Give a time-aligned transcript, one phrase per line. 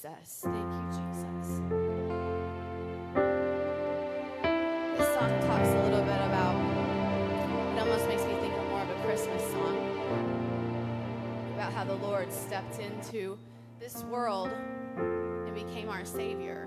[0.00, 0.40] Jesus.
[0.42, 1.60] Thank you, Jesus.
[4.96, 6.56] This song talks a little bit about,
[7.74, 9.76] it almost makes me think of more of a Christmas song
[11.54, 13.36] about how the Lord stepped into
[13.78, 14.50] this world
[14.96, 16.66] and became our Savior.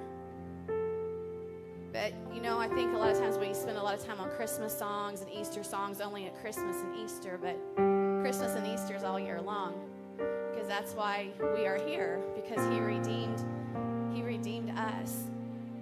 [1.92, 4.20] But you know, I think a lot of times we spend a lot of time
[4.20, 7.58] on Christmas songs and Easter songs only at Christmas and Easter, but
[8.22, 9.74] Christmas and Easter is all year long
[10.64, 11.28] because that's why
[11.58, 13.44] we are here because he redeemed
[14.14, 15.24] he redeemed us.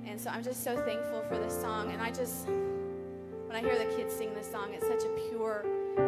[0.08, 3.78] And so I'm just so thankful for this song and I just when I hear
[3.78, 5.66] the kids sing this song, it's such a pure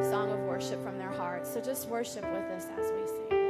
[0.09, 1.53] song of worship from their hearts.
[1.53, 3.42] So just worship with us as we sing.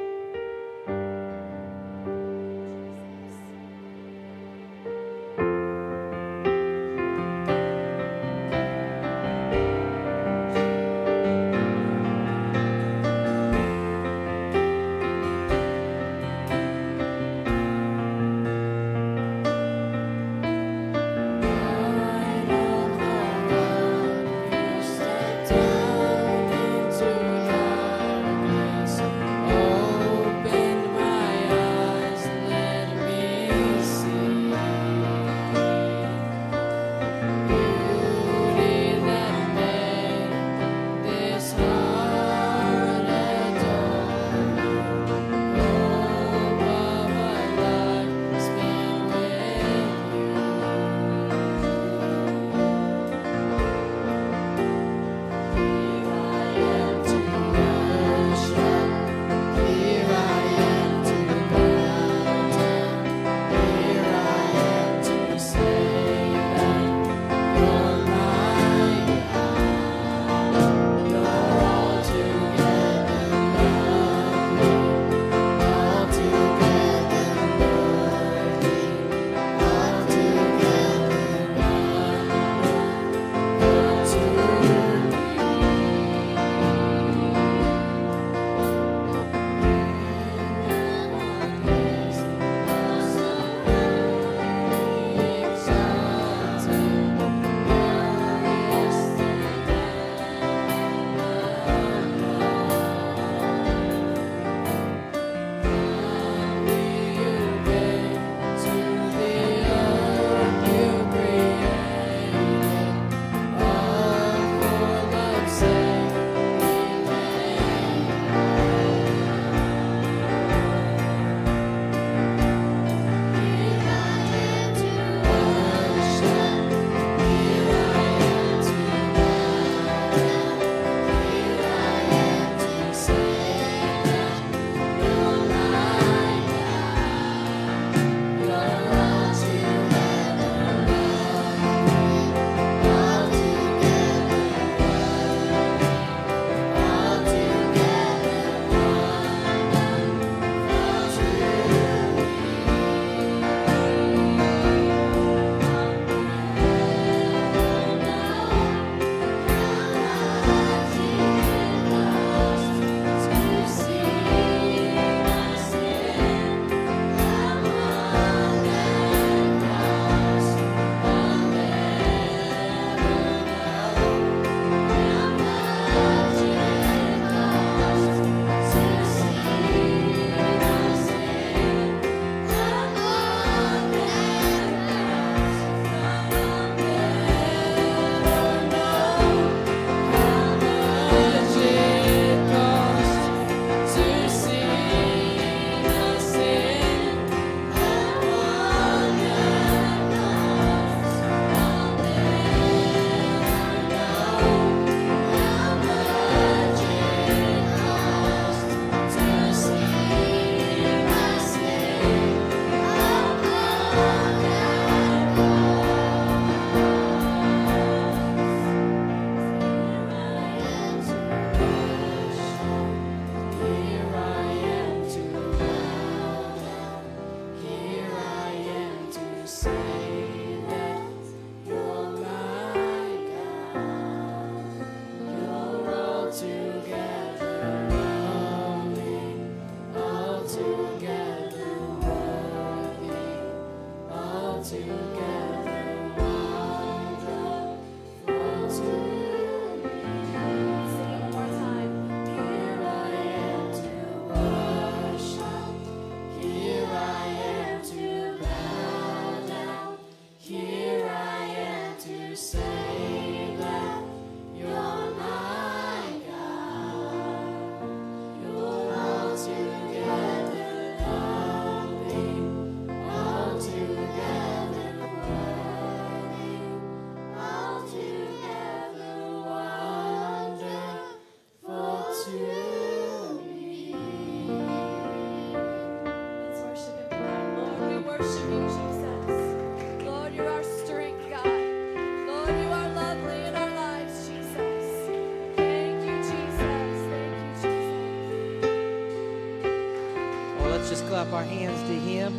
[301.33, 302.33] Our hands to Him.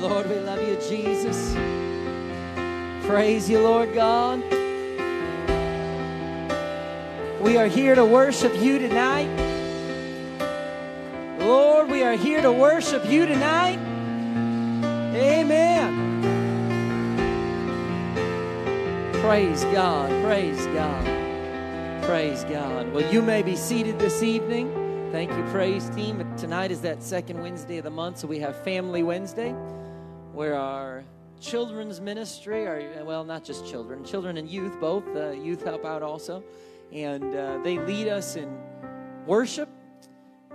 [0.00, 1.54] Lord, we love you, Jesus.
[3.06, 4.42] Praise you, Lord God.
[7.40, 9.28] We are here to worship you tonight.
[11.38, 13.78] Lord, we are here to worship you tonight.
[15.14, 16.10] Amen.
[19.14, 20.10] Praise God.
[20.22, 21.04] Praise God.
[22.04, 22.92] Praise God.
[22.92, 25.08] Well, you may be seated this evening.
[25.10, 26.20] Thank you, praise team.
[26.50, 29.52] Tonight is that second Wednesday of the month, so we have Family Wednesday,
[30.32, 31.04] where our
[31.40, 36.02] children's ministry, our, well, not just children, children and youth, both, uh, youth help out
[36.02, 36.42] also,
[36.90, 38.52] and uh, they lead us in
[39.28, 39.68] worship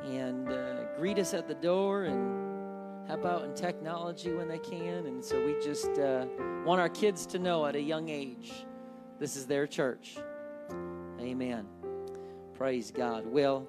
[0.03, 5.05] and uh, greet us at the door and help out in technology when they can.
[5.05, 6.25] And so we just uh,
[6.65, 8.51] want our kids to know at a young age
[9.17, 10.17] this is their church.
[11.21, 11.65] Amen.
[12.53, 13.25] Praise God.
[13.25, 13.65] Well,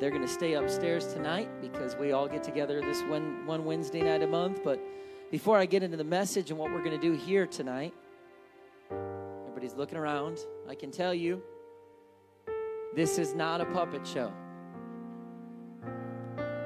[0.00, 4.00] they're going to stay upstairs tonight because we all get together this one, one Wednesday
[4.00, 4.62] night a month.
[4.62, 4.80] But
[5.30, 7.92] before I get into the message and what we're going to do here tonight,
[8.90, 10.38] everybody's looking around.
[10.68, 11.42] I can tell you,
[12.94, 14.32] this is not a puppet show.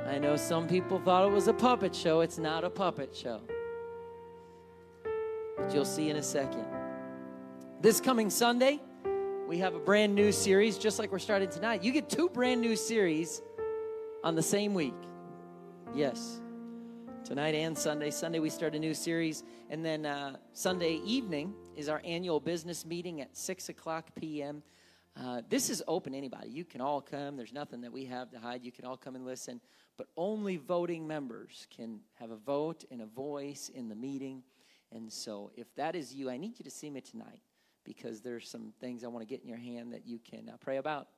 [0.07, 2.21] I know some people thought it was a puppet show.
[2.21, 3.41] It's not a puppet show.
[5.57, 6.67] But you'll see in a second.
[7.81, 8.79] This coming Sunday,
[9.52, 11.85] we have a brand new series, just like we're starting tonight.
[11.85, 13.42] You get two brand new series
[14.25, 14.94] on the same week.
[15.94, 16.40] Yes.
[17.23, 18.11] Tonight and Sunday.
[18.11, 19.44] Sunday, we start a new series.
[19.68, 24.62] And then uh, Sunday evening is our annual business meeting at 6 o'clock p.m.
[25.21, 26.49] Uh, this is open anybody.
[26.49, 27.37] You can all come.
[27.37, 28.64] There's nothing that we have to hide.
[28.64, 29.61] You can all come and listen.
[29.99, 34.44] But only voting members can have a vote and a voice in the meeting.
[34.92, 37.42] And so if that is you, I need you to see me tonight
[37.85, 40.57] because there's some things I want to get in your hand that you can uh,
[40.61, 41.09] pray about.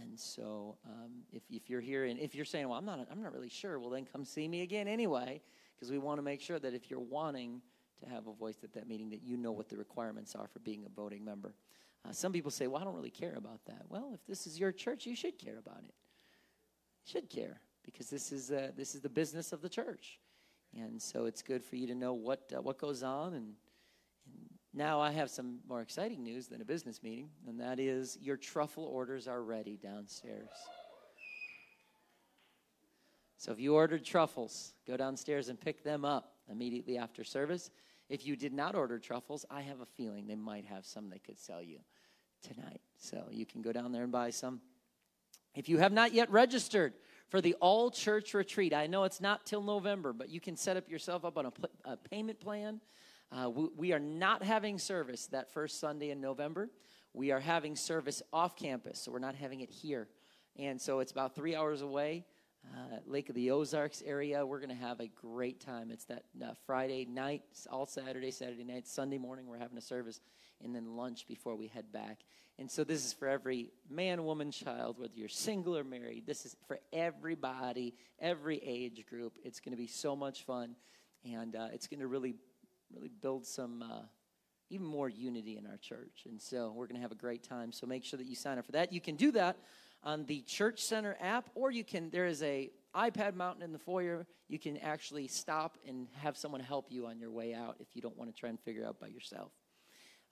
[0.00, 3.20] And so, um, if, if you're here and if you're saying, "Well, I'm not, I'm
[3.22, 5.40] not really sure," well, then come see me again anyway,
[5.74, 7.60] because we want to make sure that if you're wanting
[8.00, 10.60] to have a voice at that meeting, that you know what the requirements are for
[10.60, 11.54] being a voting member.
[12.08, 14.60] Uh, some people say, "Well, I don't really care about that." Well, if this is
[14.60, 15.94] your church, you should care about it.
[17.04, 20.20] You should care because this is uh, this is the business of the church,
[20.72, 23.54] and so it's good for you to know what uh, what goes on and
[24.72, 28.36] now, I have some more exciting news than a business meeting, and that is your
[28.36, 30.48] truffle orders are ready downstairs.
[33.36, 37.70] So, if you ordered truffles, go downstairs and pick them up immediately after service.
[38.08, 41.18] If you did not order truffles, I have a feeling they might have some they
[41.18, 41.80] could sell you
[42.40, 42.80] tonight.
[42.96, 44.60] So, you can go down there and buy some.
[45.56, 46.92] If you have not yet registered
[47.28, 50.76] for the all church retreat, I know it's not till November, but you can set
[50.76, 52.80] up yourself up on a, pl- a payment plan
[53.32, 56.68] uh, we, we, are not having service that first Sunday in November.
[57.12, 60.08] We are having service off campus, so we're not having it here.
[60.56, 62.24] And so it's about three hours away,
[62.74, 64.44] uh, Lake of the Ozarks area.
[64.44, 65.90] We're going to have a great time.
[65.92, 70.20] It's that uh, Friday night, all Saturday, Saturday night, Sunday morning, we're having a service,
[70.62, 72.18] and then lunch before we head back.
[72.58, 76.26] And so this is for every man, woman, child, whether you're single or married.
[76.26, 79.38] This is for everybody, every age group.
[79.42, 80.74] It's going to be so much fun,
[81.24, 82.34] and uh, it's going to really
[82.94, 84.02] really build some uh,
[84.70, 86.22] even more unity in our church.
[86.26, 87.72] And so we're going to have a great time.
[87.72, 88.92] So make sure that you sign up for that.
[88.92, 89.56] You can do that
[90.02, 93.78] on the Church Center app, or you can, there is a iPad mountain in the
[93.78, 94.26] foyer.
[94.48, 98.02] You can actually stop and have someone help you on your way out if you
[98.02, 99.52] don't want to try and figure out by yourself.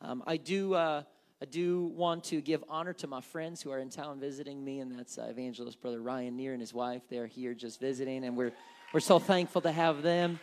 [0.01, 0.75] Um, I do.
[0.75, 1.03] Uh,
[1.41, 4.81] I do want to give honor to my friends who are in town visiting me,
[4.81, 7.03] and that's uh, evangelist brother Ryan Neer and his wife.
[7.09, 8.53] They're here just visiting, and we're
[8.93, 10.41] we're so thankful to have them.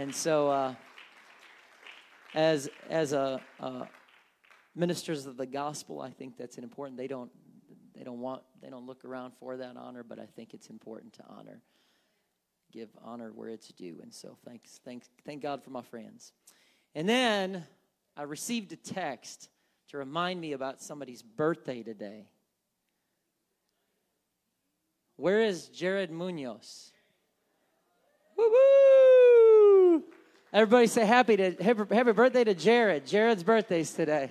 [0.00, 0.74] And so, uh,
[2.32, 3.84] as as a uh,
[4.74, 6.96] ministers of the gospel, I think that's an important.
[6.96, 7.30] They don't
[7.94, 11.12] they don't want they don't look around for that honor, but I think it's important
[11.14, 11.60] to honor,
[12.72, 13.98] give honor where it's due.
[14.02, 16.32] And so, thanks thanks thank God for my friends.
[16.94, 17.66] And then
[18.16, 19.50] I received a text
[19.88, 22.30] to remind me about somebody's birthday today.
[25.16, 26.90] Where is Jared Munoz?
[28.34, 28.79] Woo woo!
[30.52, 33.06] Everybody say happy to happy, birthday to Jared.
[33.06, 34.30] Jared's birthday's today.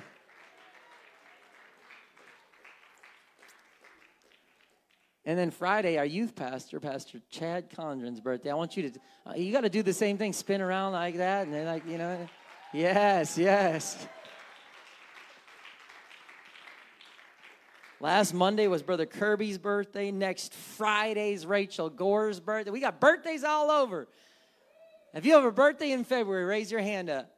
[5.26, 8.50] And then Friday, our youth pastor, Pastor Chad Condren's birthday.
[8.50, 11.18] I want you to, uh, you got to do the same thing, spin around like
[11.18, 12.28] that, and then like you know,
[12.74, 14.06] yes, yes.
[18.02, 20.12] Last Monday was Brother Kirby's birthday.
[20.12, 22.72] Next Friday's Rachel Gore's birthday.
[22.72, 24.08] We got birthdays all over.
[25.13, 27.32] If you have a birthday in February, raise your hand up.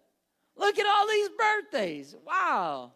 [0.57, 2.15] Look at all these birthdays.
[2.25, 2.93] Wow.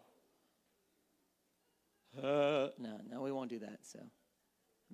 [2.16, 3.78] Uh, no, no, we won't do that.
[3.82, 3.98] So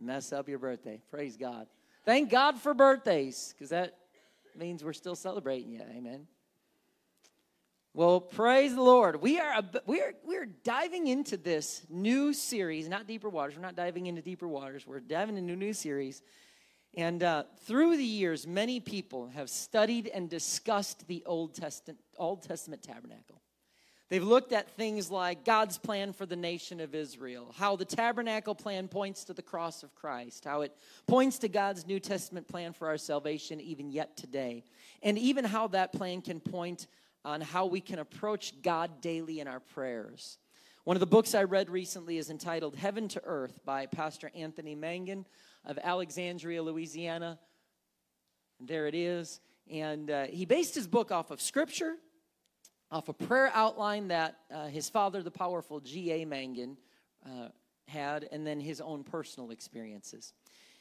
[0.00, 1.00] mess up your birthday.
[1.10, 1.66] Praise God.
[2.04, 3.96] Thank God for birthdays because that
[4.56, 5.82] means we're still celebrating you.
[5.96, 6.26] Amen.
[7.94, 9.20] Well, praise the Lord.
[9.20, 13.54] We are we are we are diving into this new series, not deeper waters.
[13.54, 14.86] We're not diving into deeper waters.
[14.86, 16.22] We're diving into a new series.
[16.94, 22.42] And uh, through the years, many people have studied and discussed the Old Testament, Old
[22.42, 23.40] Testament tabernacle.
[24.10, 28.54] They've looked at things like God's plan for the nation of Israel, how the tabernacle
[28.54, 30.76] plan points to the cross of Christ, how it
[31.06, 34.64] points to God's New Testament plan for our salvation even yet today,
[35.02, 36.88] and even how that plan can point
[37.24, 40.36] on how we can approach God daily in our prayers.
[40.84, 44.76] One of the books I read recently is entitled Heaven to Earth by Pastor Anthony
[44.76, 45.24] Mangun
[45.64, 47.38] of Alexandria, Louisiana.
[48.58, 49.40] And there it is.
[49.70, 51.94] And uh, he based his book off of scripture,
[52.90, 56.26] off a prayer outline that uh, his father, the powerful G.A.
[56.26, 56.76] Mangun,
[57.24, 57.48] uh,
[57.86, 60.32] had, and then his own personal experiences.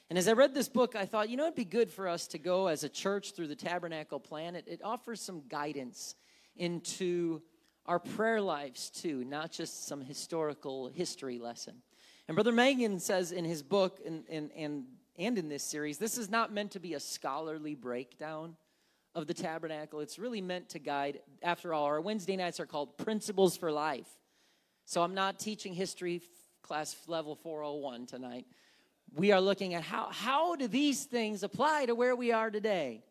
[0.10, 2.28] And as I read this book, I thought, you know, it'd be good for us
[2.28, 4.56] to go as a church through the tabernacle plan.
[4.56, 6.16] It, it offers some guidance
[6.58, 7.42] into
[7.86, 11.82] our prayer lives too, not just some historical history lesson.
[12.28, 14.84] And Brother Mangun says in his book and, and, and,
[15.18, 18.56] and in this series, this is not meant to be a scholarly breakdown
[19.14, 20.00] of the tabernacle.
[20.00, 24.08] It's really meant to guide, after all, our Wednesday nights are called Principles for Life.
[24.86, 26.22] So I'm not teaching history
[26.62, 28.46] class level 401 tonight.
[29.14, 33.04] We are looking at how, how do these things apply to where we are today?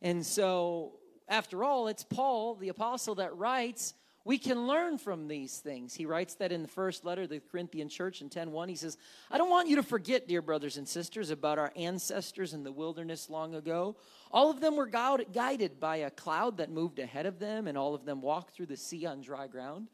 [0.00, 3.94] And so after all, it's Paul, the apostle, that writes,
[4.24, 5.94] we can learn from these things.
[5.94, 8.68] He writes that in the first letter to the Corinthian church in 10:1.
[8.68, 8.98] He says,
[9.30, 12.72] "I don't want you to forget, dear brothers and sisters, about our ancestors in the
[12.72, 13.96] wilderness long ago.
[14.30, 17.94] All of them were guided by a cloud that moved ahead of them, and all
[17.94, 19.88] of them walked through the sea on dry ground."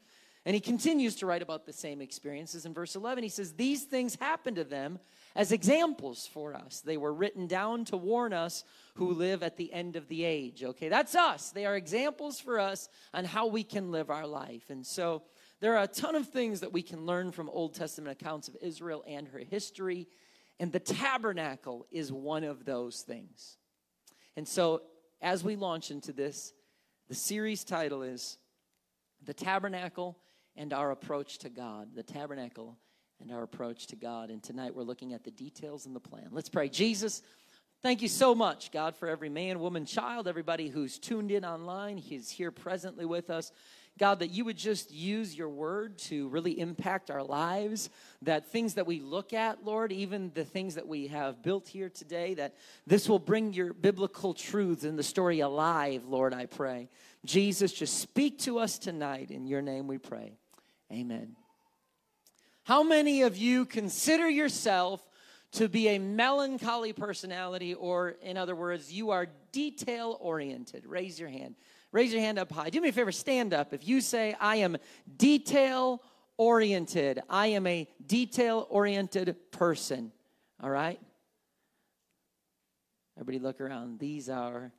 [0.47, 2.65] And he continues to write about the same experiences.
[2.65, 4.97] In verse 11, he says, These things happened to them
[5.35, 6.79] as examples for us.
[6.79, 10.63] They were written down to warn us who live at the end of the age.
[10.63, 11.49] Okay, that's us.
[11.49, 14.69] They are examples for us on how we can live our life.
[14.69, 15.23] And so
[15.59, 18.55] there are a ton of things that we can learn from Old Testament accounts of
[18.61, 20.07] Israel and her history.
[20.61, 23.57] And the tabernacle is one of those things.
[24.37, 24.83] And so
[25.21, 26.53] as we launch into this,
[27.09, 28.37] the series title is
[29.25, 30.17] The Tabernacle
[30.57, 32.77] and our approach to God, the tabernacle
[33.21, 34.29] and our approach to God.
[34.29, 36.29] And tonight we're looking at the details and the plan.
[36.31, 36.69] Let's pray.
[36.69, 37.21] Jesus,
[37.81, 41.97] thank you so much, God, for every man, woman, child, everybody who's tuned in online,
[41.97, 43.51] he's here presently with us.
[43.97, 47.89] God, that you would just use your word to really impact our lives,
[48.21, 51.89] that things that we look at, Lord, even the things that we have built here
[51.89, 52.53] today, that
[52.85, 56.89] this will bring your biblical truths and the story alive, Lord, I pray.
[57.25, 59.31] Jesus, just speak to us tonight.
[59.31, 60.37] In your name we pray.
[60.91, 61.35] Amen.
[62.63, 65.01] How many of you consider yourself
[65.53, 70.85] to be a melancholy personality, or in other words, you are detail oriented?
[70.85, 71.55] Raise your hand.
[71.91, 72.69] Raise your hand up high.
[72.69, 73.73] Do me a favor, stand up.
[73.73, 74.77] If you say, I am
[75.15, 76.01] detail
[76.37, 80.11] oriented, I am a detail oriented person.
[80.61, 80.99] All right?
[83.17, 83.99] Everybody look around.
[83.99, 84.71] These are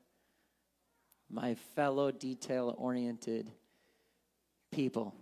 [1.30, 3.50] my fellow detail oriented
[4.70, 5.14] people.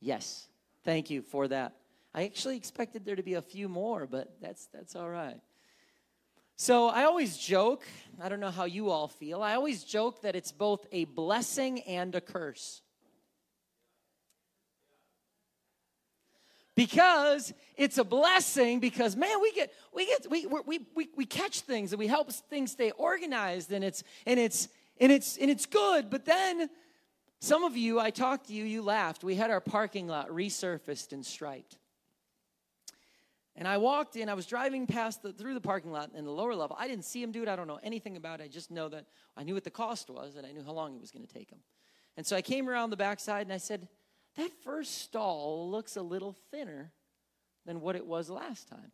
[0.00, 0.48] Yes.
[0.84, 1.74] Thank you for that.
[2.14, 5.38] I actually expected there to be a few more, but that's that's all right.
[6.56, 7.84] So I always joke,
[8.20, 9.42] I don't know how you all feel.
[9.42, 12.82] I always joke that it's both a blessing and a curse.
[16.80, 21.60] because it's a blessing because man we get we get we, we, we, we catch
[21.60, 25.66] things and we help things stay organized and it's and it's and it's and it's
[25.66, 26.70] good but then
[27.40, 29.24] some of you, I talked to you, you laughed.
[29.24, 31.78] We had our parking lot resurfaced and striped.
[33.56, 36.30] And I walked in, I was driving past the, through the parking lot in the
[36.30, 36.76] lower level.
[36.78, 37.48] I didn't see him do it.
[37.48, 38.44] I don't know anything about it.
[38.44, 40.94] I just know that I knew what the cost was and I knew how long
[40.94, 41.58] it was going to take him.
[42.16, 43.88] And so I came around the backside and I said,
[44.36, 46.92] That first stall looks a little thinner
[47.66, 48.92] than what it was last time.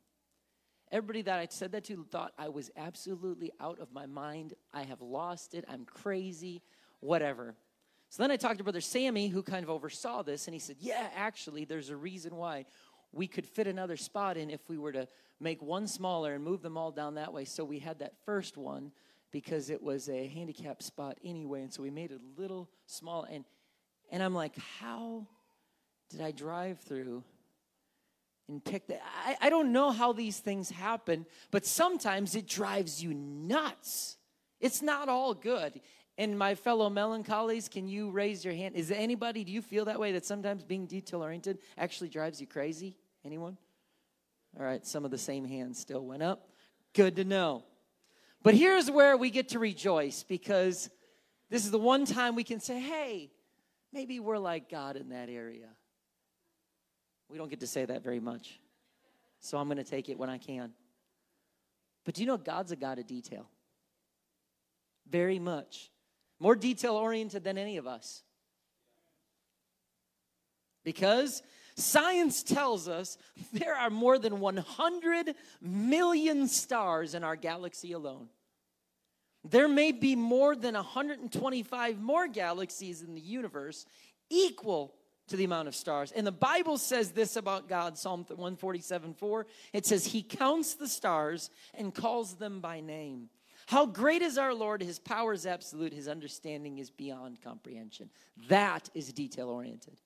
[0.93, 4.55] Everybody that I said that to thought I was absolutely out of my mind.
[4.73, 5.65] I have lost it.
[5.69, 6.63] I'm crazy,
[7.01, 7.57] whatever.
[8.09, 10.77] So then I talked to Brother Sammy, who kind of oversaw this, and he said,
[10.79, 12.67] Yeah, actually, there's a reason why
[13.13, 15.09] we could fit another spot in if we were to
[15.41, 17.45] make one smaller and move them all down that way.
[17.45, 18.93] So we had that first one
[19.33, 23.25] because it was a handicap spot anyway, and so we made it a little small.
[23.25, 23.45] And
[24.11, 25.27] and I'm like, how
[26.11, 27.25] did I drive through
[28.49, 29.03] and pick that?
[29.25, 34.17] I, I don't know how these things happen, but sometimes it drives you nuts.
[34.61, 35.81] It's not all good.
[36.19, 38.75] And my fellow melancholies, can you raise your hand?
[38.75, 42.41] Is there anybody, do you feel that way that sometimes being detail oriented actually drives
[42.41, 42.97] you crazy?
[43.25, 43.59] Anyone?
[44.59, 46.49] All right, some of the same hands still went up.
[46.95, 47.65] Good to know.
[48.43, 50.89] But here's where we get to rejoice because
[51.51, 53.31] this is the one time we can say, hey,
[53.93, 55.69] maybe we're like God in that area.
[57.29, 58.59] We don't get to say that very much.
[59.41, 60.73] So I'm going to take it when I can.
[62.05, 63.51] But do you know God's a God of detail?
[65.11, 65.91] Very much
[66.39, 68.23] more detail oriented than any of us.
[70.85, 71.43] Because
[71.77, 73.19] science tells us
[73.53, 78.29] there are more than 100 million stars in our galaxy alone.
[79.45, 83.87] There may be more than 125 more galaxies in the universe
[84.29, 84.95] equal
[85.29, 86.13] to the amount of stars.
[86.13, 89.47] And the Bible says this about God, Psalm 147 4.
[89.73, 93.29] It says, He counts the stars and calls them by name.
[93.67, 94.81] How great is our Lord?
[94.81, 98.11] His power is absolute, His understanding is beyond comprehension.
[98.49, 100.01] That is detail oriented.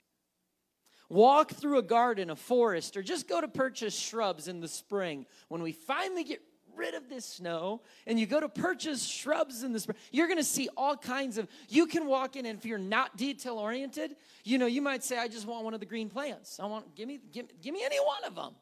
[1.10, 5.26] Walk through a garden, a forest, or just go to purchase shrubs in the spring.
[5.48, 6.40] When we finally get
[6.76, 10.38] rid of this snow and you go to purchase shrubs in the spring, you're going
[10.38, 11.48] to see all kinds of.
[11.68, 15.18] You can walk in, and if you're not detail oriented, you know, you might say,
[15.18, 16.60] I just want one of the green plants.
[16.60, 18.54] I want, give me, give, give me any one of them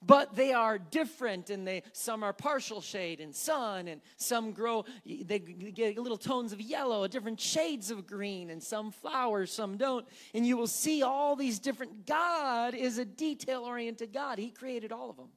[0.00, 4.84] but they are different and they some are partial shade and sun and some grow
[5.04, 10.06] they get little tones of yellow different shades of green and some flowers some don't.
[10.34, 14.38] And you will see all these different god is a detail oriented god.
[14.38, 15.28] He created all of them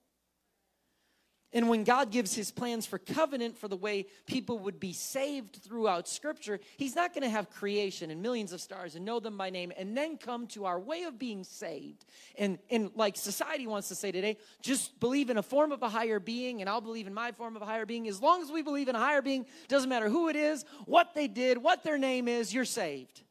[1.54, 5.58] and when God gives his plans for covenant for the way people would be saved
[5.58, 9.38] throughout scripture, he's not going to have creation and millions of stars and know them
[9.38, 12.06] by name and then come to our way of being saved.
[12.38, 15.90] And, and like society wants to say today, just believe in a form of a
[15.90, 18.08] higher being and I'll believe in my form of a higher being.
[18.08, 21.14] As long as we believe in a higher being, doesn't matter who it is, what
[21.14, 23.24] they did, what their name is, you're saved.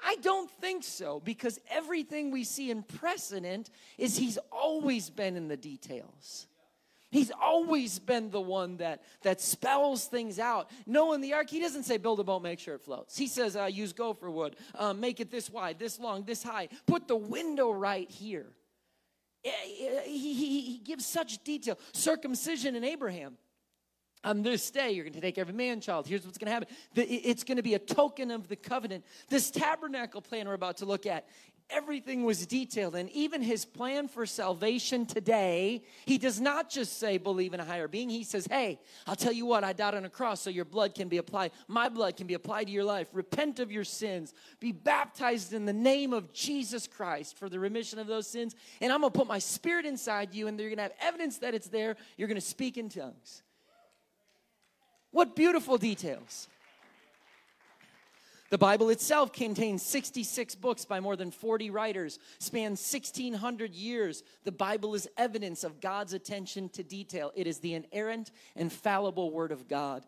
[0.00, 5.48] I don't think so because everything we see in precedent is he's always been in
[5.48, 6.46] the details.
[7.10, 10.70] He's always been the one that, that spells things out.
[10.86, 13.16] Noah in the ark, he doesn't say build a boat, make sure it floats.
[13.16, 16.68] He says uh, use gopher wood, um, make it this wide, this long, this high.
[16.86, 18.46] Put the window right here.
[19.44, 21.78] Eh, eh, he, he, he gives such detail.
[21.92, 23.38] Circumcision in Abraham.
[24.24, 26.06] On this day, you're going to take every man child.
[26.06, 26.68] Here's what's going to happen.
[26.96, 29.04] It's going to be a token of the covenant.
[29.28, 31.28] This tabernacle plan we're about to look at,
[31.70, 32.94] everything was detailed.
[32.94, 37.64] And even his plan for salvation today, he does not just say, believe in a
[37.64, 38.08] higher being.
[38.08, 40.94] He says, hey, I'll tell you what, I died on a cross so your blood
[40.94, 41.52] can be applied.
[41.66, 43.08] My blood can be applied to your life.
[43.12, 44.32] Repent of your sins.
[44.60, 48.54] Be baptized in the name of Jesus Christ for the remission of those sins.
[48.80, 51.38] And I'm going to put my spirit inside you, and you're going to have evidence
[51.38, 51.96] that it's there.
[52.16, 53.42] You're going to speak in tongues.
[55.10, 56.48] What beautiful details.
[58.50, 64.22] The Bible itself contains 66 books by more than 40 writers, spans 1600 years.
[64.44, 67.30] The Bible is evidence of God's attention to detail.
[67.34, 70.02] It is the inerrant, infallible Word of God.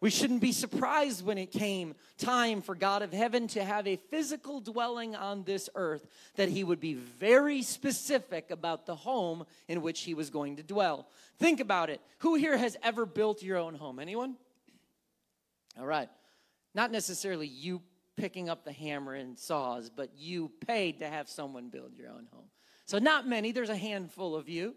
[0.00, 3.96] We shouldn't be surprised when it came time for God of heaven to have a
[3.96, 9.82] physical dwelling on this earth, that He would be very specific about the home in
[9.82, 11.08] which He was going to dwell.
[11.38, 12.00] Think about it.
[12.18, 13.98] Who here has ever built your own home?
[13.98, 14.36] Anyone?
[15.78, 16.08] All right.
[16.74, 17.82] Not necessarily you
[18.16, 22.28] picking up the hammer and saws, but you paid to have someone build your own
[22.32, 22.46] home.
[22.86, 24.74] So, not many, there's a handful of you.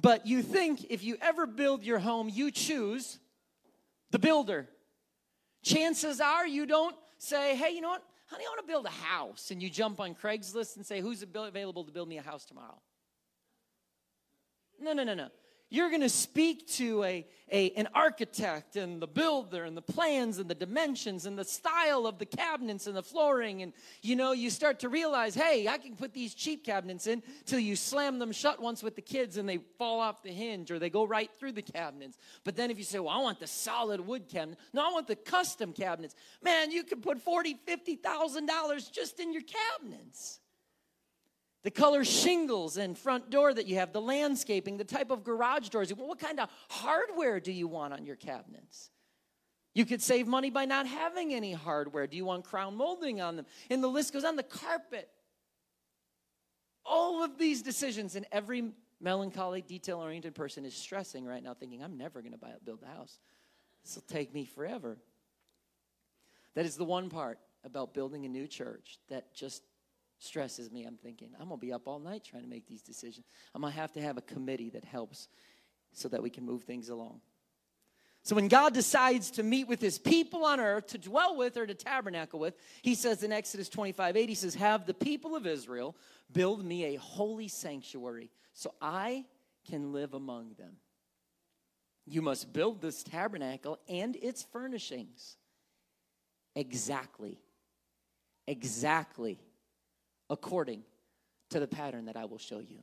[0.00, 3.18] But you think if you ever build your home, you choose
[4.10, 4.68] the builder.
[5.62, 8.90] Chances are you don't say, hey, you know what, honey, I want to build a
[8.90, 9.50] house.
[9.50, 12.80] And you jump on Craigslist and say, who's available to build me a house tomorrow?
[14.80, 15.28] No, no, no, no
[15.72, 20.36] you're going to speak to a, a, an architect and the builder and the plans
[20.36, 23.62] and the dimensions and the style of the cabinets and the flooring.
[23.62, 27.22] And, you know, you start to realize, hey, I can put these cheap cabinets in
[27.46, 30.70] till you slam them shut once with the kids and they fall off the hinge
[30.70, 32.18] or they go right through the cabinets.
[32.44, 34.58] But then if you say, well, I want the solid wood cabinet.
[34.74, 36.14] No, I want the custom cabinets.
[36.42, 40.41] Man, you can put $40,000, $50,000 just in your cabinets.
[41.62, 45.68] The color shingles and front door that you have, the landscaping, the type of garage
[45.68, 45.90] doors.
[45.90, 48.90] What kind of hardware do you want on your cabinets?
[49.74, 52.06] You could save money by not having any hardware.
[52.06, 53.46] Do you want crown molding on them?
[53.70, 55.08] And the list goes on the carpet.
[56.84, 61.82] All of these decisions, and every melancholy, detail oriented person is stressing right now, thinking,
[61.82, 63.18] I'm never going to build a house.
[63.84, 64.98] This will take me forever.
[66.54, 69.62] That is the one part about building a new church that just
[70.22, 70.84] stresses me.
[70.84, 73.26] I'm thinking, I'm going to be up all night trying to make these decisions.
[73.54, 75.28] I'm going to have to have a committee that helps
[75.92, 77.20] so that we can move things along.
[78.24, 81.66] So when God decides to meet with his people on earth, to dwell with or
[81.66, 85.44] to tabernacle with, he says in Exodus 25 8, he says, Have the people of
[85.44, 85.96] Israel
[86.32, 89.24] build me a holy sanctuary so I
[89.68, 90.76] can live among them.
[92.06, 95.36] You must build this tabernacle and its furnishings
[96.54, 97.40] exactly,
[98.46, 99.40] exactly
[100.32, 100.82] according
[101.50, 102.78] to the pattern that I will show you.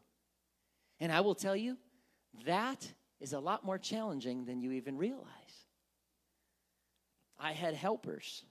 [0.99, 1.77] And I will tell you,
[2.45, 2.87] that
[3.19, 5.25] is a lot more challenging than you even realize.
[7.39, 8.43] I had helpers.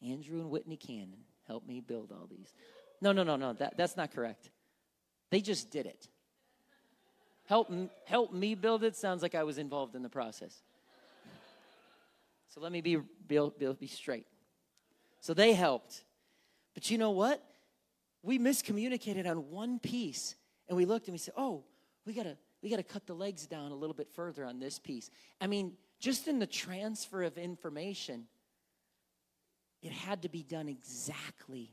[0.00, 2.54] Andrew and Whitney Cannon helped me build all these.
[3.00, 4.50] No, no, no, no, that, that's not correct.
[5.30, 6.08] They just did it.
[7.46, 7.72] Help,
[8.04, 10.62] help me build it sounds like I was involved in the process.
[12.48, 13.40] So let me be, be,
[13.78, 14.26] be straight.
[15.20, 16.04] So they helped.
[16.74, 17.42] But you know what?
[18.26, 20.34] We miscommunicated on one piece
[20.68, 21.62] and we looked and we said, oh,
[22.04, 24.58] we got to we got to cut the legs down a little bit further on
[24.58, 25.12] this piece.
[25.40, 28.24] I mean, just in the transfer of information,
[29.80, 31.70] it had to be done exactly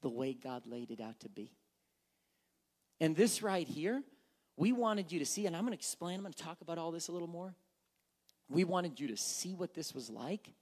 [0.00, 1.52] the way God laid it out to be.
[2.98, 4.02] And this right here,
[4.56, 7.08] we wanted you to see, and I'm to explain, I'm to talk about all this
[7.08, 7.54] a little more.
[8.48, 10.54] We wanted you to see what this was like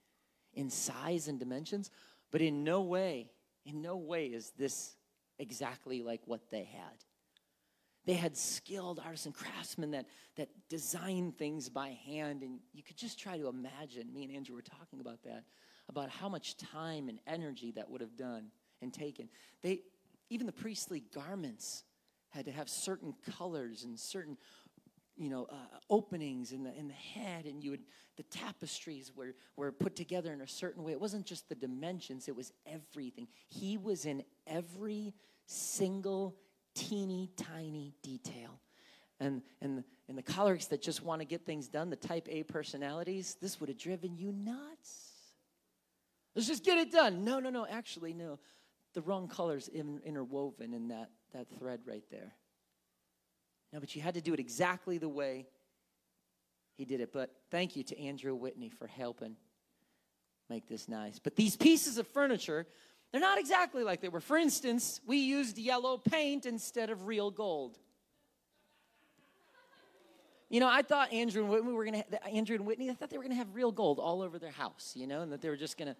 [0.53, 1.89] in size and dimensions,
[2.31, 3.29] but in no way,
[3.65, 4.97] in no way is this
[5.39, 7.03] exactly like what they had.
[8.05, 13.19] They had skilled artisan craftsmen that, that designed things by hand, and you could just
[13.19, 14.13] try to imagine.
[14.13, 15.43] Me and Andrew were talking about that,
[15.89, 19.27] about how much time and energy that would have done and taken.
[19.63, 19.81] They,
[20.29, 21.83] even the priestly garments
[22.29, 24.37] had to have certain colors and certain
[25.17, 25.55] you know uh,
[25.89, 27.83] openings in the in the head and you would
[28.17, 30.91] the tapestries were were put together in a certain way.
[30.91, 33.27] It wasn't just the dimensions it was everything.
[33.47, 35.13] He was in every
[35.45, 36.35] single
[36.73, 38.59] teeny tiny detail.
[39.19, 42.43] And and and the cholerics that just want to get things done the type a
[42.43, 45.11] personalities this would have driven you nuts.
[46.35, 47.23] Let's just get it done.
[47.23, 48.39] No no no actually no.
[48.93, 52.33] The wrong colors in, interwoven in that that thread right there.
[53.75, 55.47] No, but you had to do it exactly the way
[56.77, 57.11] he did it.
[57.11, 59.35] But thank you to Andrew Whitney for helping
[60.49, 61.19] make this nice.
[61.19, 62.65] But these pieces of furniture,
[63.11, 64.21] they're not exactly like they were.
[64.21, 67.77] For instance, we used yellow paint instead of real gold.
[70.47, 72.89] You know, I thought Andrew and Whitney were to Andrew and Whitney.
[72.89, 74.93] I thought they were going to have real gold all over their house.
[74.95, 75.97] You know, and that they were just going to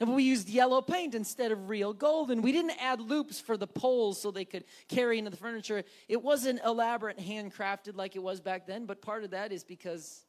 [0.00, 2.30] and we used yellow paint instead of real gold.
[2.30, 5.84] And we didn't add loops for the poles so they could carry into the furniture.
[6.08, 10.24] It wasn't elaborate, handcrafted like it was back then, but part of that is because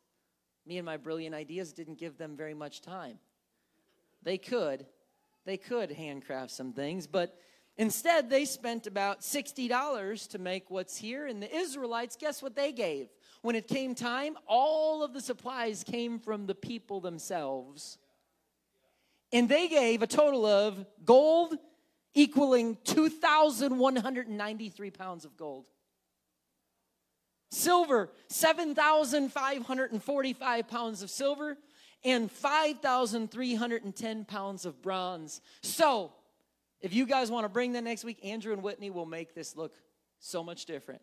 [0.65, 3.17] me and my brilliant ideas didn't give them very much time.
[4.21, 4.85] They could.
[5.45, 7.37] They could handcraft some things, but
[7.75, 11.25] instead they spent about $60 to make what's here.
[11.25, 13.09] And the Israelites, guess what they gave?
[13.41, 17.97] When it came time, all of the supplies came from the people themselves.
[19.33, 21.57] And they gave a total of gold
[22.13, 25.67] equaling 2,193 pounds of gold.
[27.49, 31.57] Silver, 7,545 pounds of silver
[32.05, 35.39] and 5,310 pounds of bronze.
[35.61, 36.11] So,
[36.81, 39.55] if you guys want to bring that next week, Andrew and Whitney will make this
[39.55, 39.73] look
[40.19, 41.01] so much different.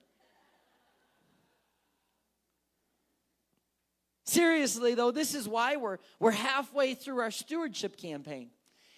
[4.31, 8.51] Seriously, though, this is why we're, we're halfway through our stewardship campaign.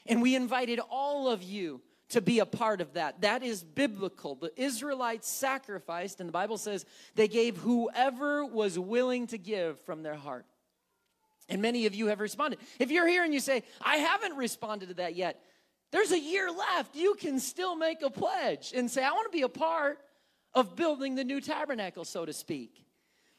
[0.05, 3.23] And we invited all of you to be a part of that.
[3.23, 4.35] That is biblical.
[4.35, 10.03] The Israelites sacrificed, and the Bible says they gave whoever was willing to give from
[10.03, 10.45] their heart.
[11.49, 12.59] And many of you have responded.
[12.79, 15.41] If you're here and you say, I haven't responded to that yet,
[15.93, 16.95] there's a year left.
[16.95, 19.99] You can still make a pledge and say, I want to be a part
[20.53, 22.85] of building the new tabernacle, so to speak.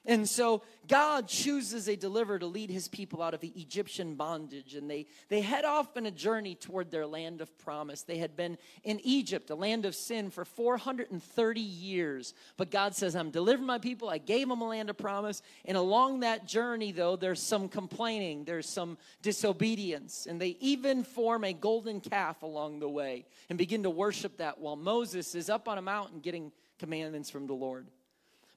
[0.05, 4.75] And so God chooses a deliverer to lead his people out of the Egyptian bondage.
[4.75, 8.01] And they, they head off on a journey toward their land of promise.
[8.01, 12.33] They had been in Egypt, a land of sin, for 430 years.
[12.57, 14.09] But God says, I'm delivering my people.
[14.09, 15.41] I gave them a land of promise.
[15.63, 20.27] And along that journey, though, there's some complaining, there's some disobedience.
[20.29, 24.59] And they even form a golden calf along the way and begin to worship that
[24.59, 27.87] while Moses is up on a mountain getting commandments from the Lord.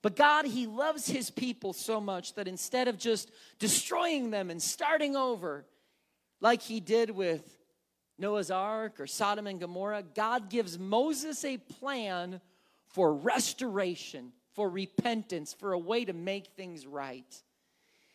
[0.06, 4.62] But God, He loves His people so much that instead of just destroying them and
[4.62, 5.66] starting over,
[6.40, 7.58] like He did with
[8.16, 12.40] Noah's Ark or Sodom and Gomorrah, God gives Moses a plan
[12.86, 17.42] for restoration, for repentance, for a way to make things right.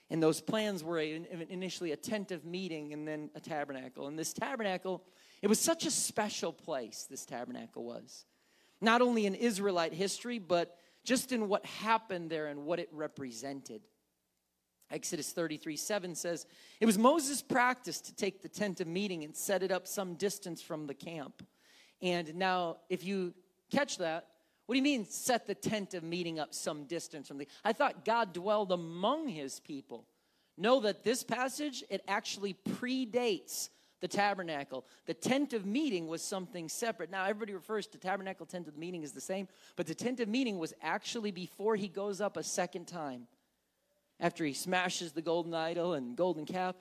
[0.10, 4.08] And those plans were initially a tent of meeting and then a tabernacle.
[4.08, 5.04] And this tabernacle,
[5.42, 8.24] it was such a special place, this tabernacle was.
[8.80, 13.82] Not only in Israelite history, but just in what happened there and what it represented.
[14.92, 16.46] Exodus 33 7 says,
[16.80, 20.16] It was Moses' practice to take the tent of meeting and set it up some
[20.16, 21.44] distance from the camp.
[22.02, 23.34] And now, if you
[23.72, 24.28] catch that,
[24.66, 27.74] what do you mean set the tent of meeting up some distance from the I
[27.74, 30.06] thought God dwelled among his people.
[30.58, 33.70] Know that this passage, it actually predates
[34.02, 34.86] the tabernacle.
[35.06, 37.10] The tent of meeting was something separate.
[37.10, 40.28] Now, everybody refers to tabernacle, tent of meeting is the same, but the tent of
[40.28, 43.28] meeting was actually before he goes up a second time.
[44.20, 46.76] After he smashes the golden idol and golden calf,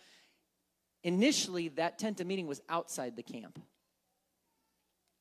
[1.03, 3.59] initially that tent of meeting was outside the camp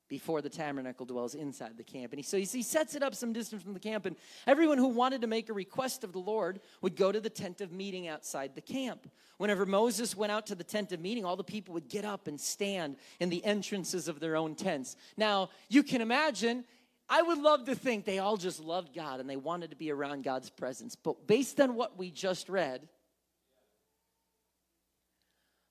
[0.10, 2.12] before the tabernacle dwells inside the camp.
[2.12, 4.78] And he, so he, he sets it up some distance from the camp, and everyone
[4.78, 7.72] who wanted to make a request of the Lord would go to the tent of
[7.72, 9.10] meeting outside the camp.
[9.38, 12.28] Whenever Moses went out to the tent of meeting, all the people would get up
[12.28, 14.98] and stand in the entrances of their own tents.
[15.16, 16.66] Now, you can imagine.
[17.08, 19.92] I would love to think they all just loved God and they wanted to be
[19.92, 20.96] around God's presence.
[20.96, 22.88] But based on what we just read,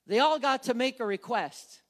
[0.07, 1.83] they all got to make a request.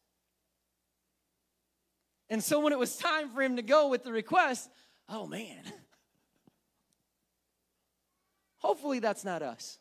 [2.31, 4.69] And so when it was time for him to go with the request,
[5.09, 5.63] oh man.
[8.59, 9.79] Hopefully that's not us.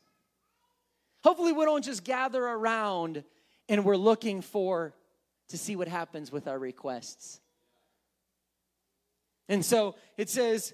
[1.24, 3.24] Hopefully we don't just gather around
[3.68, 4.94] and we're looking for
[5.50, 7.42] to see what happens with our requests.
[9.50, 10.74] And so it says,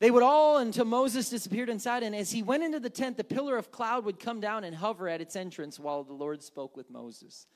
[0.00, 2.02] they would all until Moses disappeared inside.
[2.02, 4.74] And as he went into the tent, the pillar of cloud would come down and
[4.74, 7.46] hover at its entrance while the Lord spoke with Moses.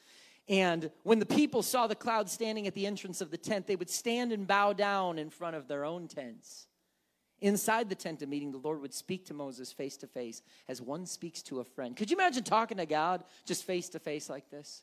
[0.49, 3.77] And when the people saw the cloud standing at the entrance of the tent, they
[3.77, 6.69] would stand and bow down in front of their own tents.
[7.41, 10.81] Inside the tent of meeting, the Lord would speak to Moses face to face as
[10.81, 11.97] one speaks to a friend.
[11.97, 14.83] Could you imagine talking to God just face to face like this?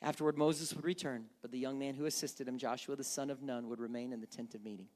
[0.00, 3.42] Afterward, Moses would return, but the young man who assisted him, Joshua the son of
[3.42, 4.88] Nun, would remain in the tent of meeting.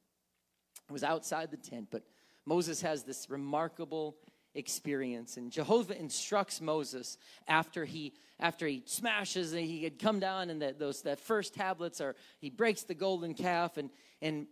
[0.88, 2.02] It was outside the tent, but
[2.44, 4.16] Moses has this remarkable
[4.56, 5.36] experience.
[5.36, 10.60] And Jehovah instructs Moses after he after he smashes and he had come down and
[10.60, 13.90] that those that first tablets are he breaks the golden calf and
[14.20, 14.46] and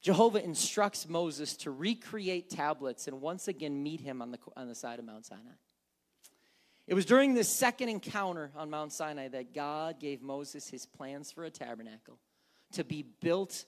[0.00, 4.74] Jehovah instructs Moses to recreate tablets and once again meet him on the on the
[4.74, 5.52] side of Mount Sinai.
[6.86, 11.30] It was during this second encounter on Mount Sinai that God gave Moses his plans
[11.30, 12.18] for a tabernacle
[12.72, 13.64] to be built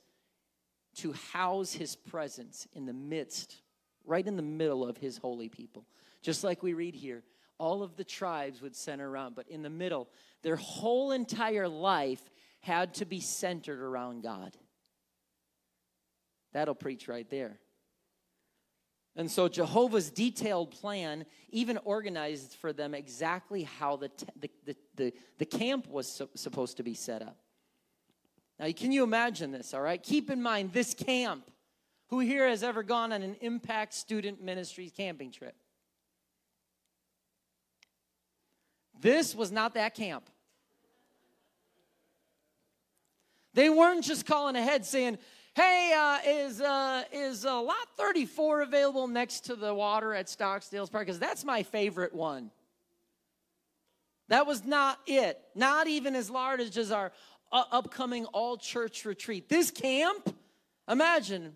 [0.96, 3.62] to house his presence in the midst
[4.04, 5.86] right in the middle of his holy people.
[6.22, 7.22] Just like we read here,
[7.58, 10.08] all of the tribes would center around, but in the middle,
[10.42, 12.22] their whole entire life
[12.60, 14.56] had to be centered around God.
[16.52, 17.58] That'll preach right there.
[19.14, 25.12] And so Jehovah's detailed plan even organized for them exactly how the, the, the, the,
[25.38, 27.36] the camp was supposed to be set up.
[28.58, 30.02] Now, can you imagine this, all right?
[30.02, 31.50] Keep in mind, this camp
[32.12, 35.54] who here has ever gone on an impact student ministries camping trip?
[39.00, 40.28] This was not that camp.
[43.54, 45.16] They weren't just calling ahead saying,
[45.54, 50.90] hey, uh, is, uh, is uh, lot 34 available next to the water at Stocksdale's
[50.90, 51.06] Park?
[51.06, 52.50] Because that's my favorite one.
[54.28, 55.40] That was not it.
[55.54, 57.10] Not even as large as our
[57.50, 59.48] uh, upcoming all church retreat.
[59.48, 60.36] This camp,
[60.86, 61.54] imagine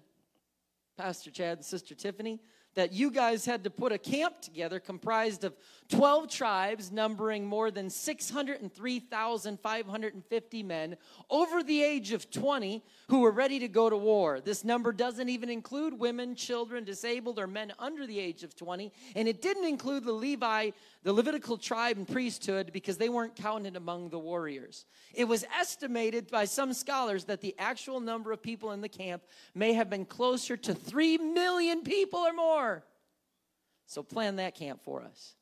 [0.96, 2.40] Pastor Chad and Sister Tiffany,
[2.74, 5.56] that you guys had to put a camp together comprised of
[5.88, 10.96] 12 tribes numbering more than 603,550 men
[11.30, 14.40] over the age of 20 who were ready to go to war.
[14.40, 18.92] This number doesn't even include women, children, disabled, or men under the age of 20,
[19.14, 20.70] and it didn't include the Levi,
[21.06, 24.86] the Levitical tribe and priesthood because they weren't counted among the warriors.
[25.14, 29.22] It was estimated by some scholars that the actual number of people in the camp
[29.54, 32.84] may have been closer to 3 million people or more.
[33.86, 35.36] So plan that camp for us.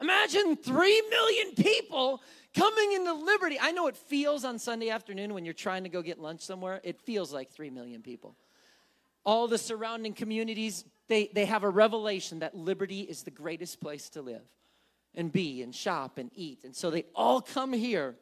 [0.00, 2.20] Imagine 3 million people
[2.52, 3.58] coming into liberty.
[3.60, 6.80] I know it feels on Sunday afternoon when you're trying to go get lunch somewhere,
[6.82, 8.34] it feels like 3 million people.
[9.24, 14.08] All the surrounding communities they, they have a revelation that liberty is the greatest place
[14.10, 14.42] to live
[15.14, 16.64] and be and shop and eat.
[16.64, 18.14] And so they all come here.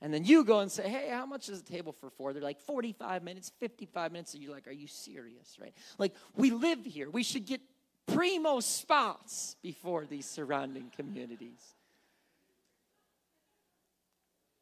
[0.00, 2.32] And then you go and say, hey, how much is a table for four?
[2.32, 4.34] They're like 45 minutes, 55 minutes.
[4.34, 5.74] And you're like, are you serious, right?
[5.98, 7.08] Like, we live here.
[7.08, 7.60] We should get
[8.06, 11.60] primo spots before these surrounding communities.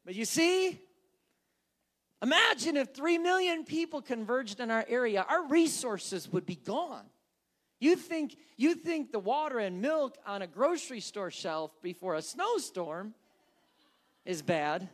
[0.05, 0.79] But you see,
[2.21, 7.05] imagine if 3 million people converged in our area, our resources would be gone.
[7.81, 12.21] You think, you think the water and milk on a grocery store shelf before a
[12.21, 13.15] snowstorm
[14.23, 14.87] is bad,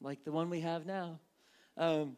[0.00, 1.20] like the one we have now.
[1.76, 2.16] Um,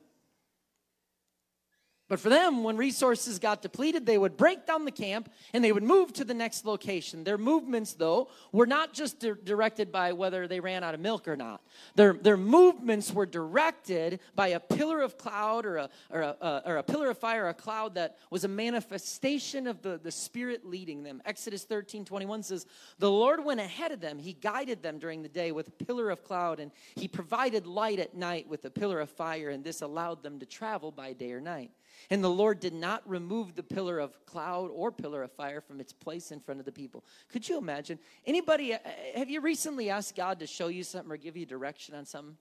[2.07, 5.73] but for them, when resources got depleted, they would break down the camp and they
[5.73, 7.25] would move to the next location.
[7.25, 11.27] Their movements, though, were not just di- directed by whether they ran out of milk
[11.27, 11.63] or not.
[11.95, 16.61] Their, their movements were directed by a pillar of cloud or a, or, a, uh,
[16.67, 20.67] or a pillar of fire, a cloud that was a manifestation of the, the Spirit
[20.67, 21.23] leading them.
[21.25, 22.67] Exodus 13 21 says,
[22.99, 24.19] The Lord went ahead of them.
[24.19, 27.99] He guided them during the day with a pillar of cloud, and He provided light
[27.99, 31.33] at night with a pillar of fire, and this allowed them to travel by day
[31.33, 31.71] or night.
[32.11, 35.81] And the Lord did not remove the pillar of cloud or pillar of fire from
[35.81, 37.05] its place in front of the people.
[37.29, 37.99] Could you imagine?
[38.27, 38.79] Anybody, uh,
[39.15, 42.37] have you recently asked God to show you something or give you direction on something?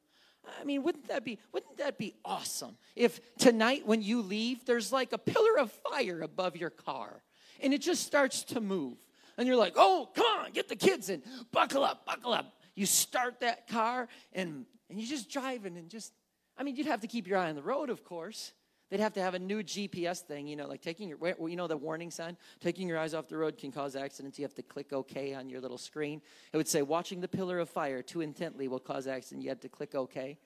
[0.59, 4.91] I mean, wouldn't that be wouldn't that be awesome if tonight when you leave there's
[4.91, 7.23] like a pillar of fire above your car
[7.61, 8.97] and it just starts to move.
[9.37, 11.23] And you're like, "Oh, come on, get the kids in.
[11.51, 16.11] Buckle up, buckle up." You start that car and and you're just driving and just
[16.57, 18.51] I mean, you'd have to keep your eye on the road, of course.
[18.93, 21.17] They'd have to have a new GPS thing, you know, like taking your,
[21.49, 24.37] you know, the warning sign, taking your eyes off the road can cause accidents.
[24.37, 26.21] You have to click OK on your little screen.
[26.51, 29.41] It would say, watching the pillar of fire too intently will cause accident.
[29.41, 30.37] You have to click OK.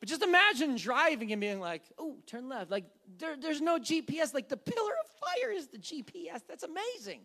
[0.00, 2.68] But just imagine driving and being like, oh, turn left.
[2.68, 2.86] Like,
[3.16, 4.34] there, there's no GPS.
[4.34, 6.42] Like, the pillar of fire is the GPS.
[6.48, 7.20] That's amazing.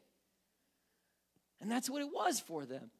[1.62, 2.92] And that's what it was for them.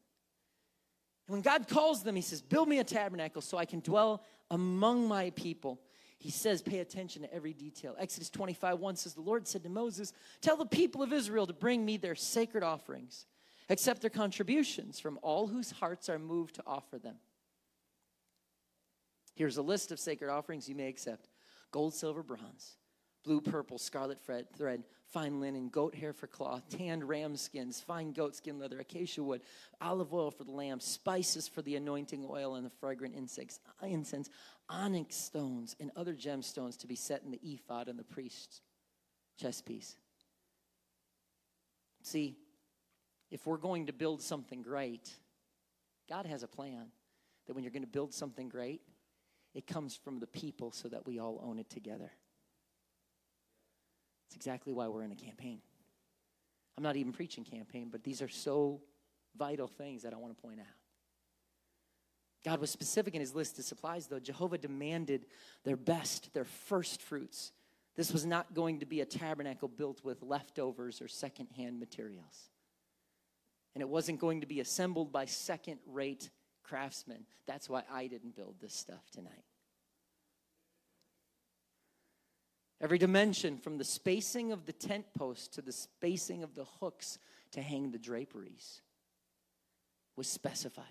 [1.28, 4.24] And when God calls them, He says, Build me a tabernacle so I can dwell
[4.50, 5.80] among my people
[6.18, 7.94] he says, pay attention to every detail.
[7.98, 11.52] Exodus 25 1 says, The Lord said to Moses, Tell the people of Israel to
[11.52, 13.26] bring me their sacred offerings,
[13.68, 17.16] accept their contributions from all whose hearts are moved to offer them.
[19.34, 21.28] Here's a list of sacred offerings you may accept
[21.70, 22.76] gold, silver, bronze,
[23.24, 28.36] blue, purple, scarlet thread, fine linen, goat hair for cloth, tanned ram skins, fine goat
[28.36, 29.40] skin leather, acacia wood,
[29.80, 33.86] olive oil for the lamp, spices for the anointing oil and the fragrant incense, uh,
[33.86, 34.28] incense
[34.68, 38.60] onyx stones and other gemstones to be set in the ephod and the priest's
[39.38, 39.96] chest piece.
[42.02, 42.36] See,
[43.30, 45.10] if we're going to build something great,
[46.08, 46.86] God has a plan
[47.46, 48.82] that when you're going to build something great,
[49.54, 52.10] it comes from the people so that we all own it together.
[54.24, 55.60] That's exactly why we're in a campaign.
[56.76, 58.80] I'm not even preaching campaign, but these are so
[59.36, 60.66] vital things that I want to point out.
[62.44, 64.20] God was specific in his list of supplies, though.
[64.20, 65.26] Jehovah demanded
[65.64, 67.52] their best, their first fruits.
[67.96, 72.50] This was not going to be a tabernacle built with leftovers or secondhand materials.
[73.74, 76.28] And it wasn't going to be assembled by second rate
[76.64, 77.24] craftsmen.
[77.46, 79.44] That's why I didn't build this stuff tonight.
[82.80, 87.18] Every dimension, from the spacing of the tent post to the spacing of the hooks
[87.52, 88.82] to hang the draperies,
[90.16, 90.84] was specified.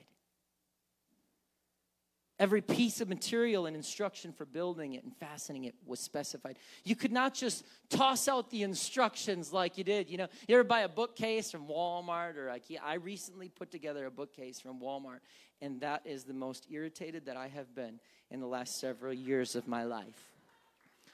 [2.40, 6.58] Every piece of material and instruction for building it and fastening it was specified.
[6.84, 10.10] You could not just toss out the instructions like you did.
[10.10, 12.80] You know, you ever buy a bookcase from Walmart or IKEA?
[12.84, 15.20] I recently put together a bookcase from Walmart,
[15.62, 18.00] and that is the most irritated that I have been
[18.32, 20.33] in the last several years of my life.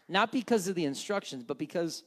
[0.09, 2.03] Not because of the instructions, but because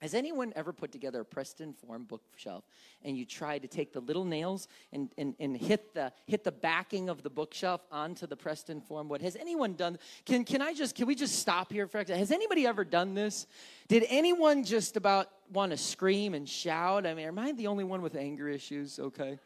[0.00, 2.64] has anyone ever put together a Preston Form bookshelf
[3.04, 6.52] and you try to take the little nails and, and, and hit, the, hit the
[6.52, 9.20] backing of the bookshelf onto the Preston Form wood?
[9.20, 12.18] Has anyone done, can, can I just, can we just stop here for a second?
[12.18, 13.46] Has anybody ever done this?
[13.88, 17.06] Did anyone just about want to scream and shout?
[17.06, 18.98] I mean, am I the only one with anger issues?
[18.98, 19.38] Okay.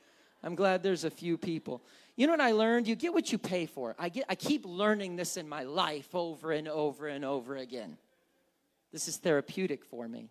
[0.44, 1.82] I'm glad there's a few people.
[2.16, 2.86] You know what I learned?
[2.86, 3.96] You get what you pay for.
[3.98, 7.96] I, get, I keep learning this in my life over and over and over again.
[8.92, 10.30] This is therapeutic for me.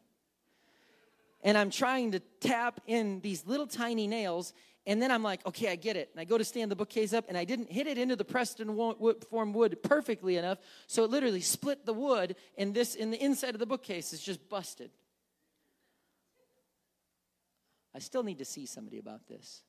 [1.43, 4.53] and I'm trying to tap in these little tiny nails.
[4.85, 6.09] And then I'm like, okay, I get it.
[6.13, 8.25] And I go to stand the bookcase up, and I didn't hit it into the
[8.25, 10.57] Preston wood, form wood perfectly enough,
[10.87, 14.21] so it literally split the wood, and this in the inside of the bookcase is
[14.21, 14.89] just busted.
[17.95, 19.61] I still need to see somebody about this.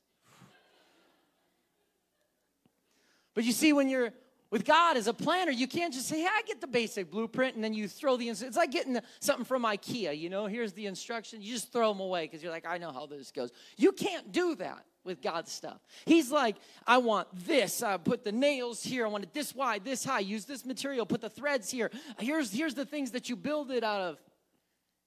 [3.35, 4.12] But you see, when you're
[4.51, 7.57] with God as a planner, you can't just say, hey, I get the basic blueprint,
[7.57, 10.87] and then you throw the, it's like getting something from Ikea, you know, here's the
[10.87, 13.51] instructions, you just throw them away because you're like, I know how this goes.
[13.76, 15.80] You can't do that with God's stuff.
[16.07, 16.57] He's like,
[16.87, 17.82] I want this.
[17.82, 19.05] I put the nails here.
[19.05, 20.20] I want it this wide, this high.
[20.20, 21.05] Use this material.
[21.05, 21.91] Put the threads here.
[22.18, 24.18] Here's, here's the things that you build it out of.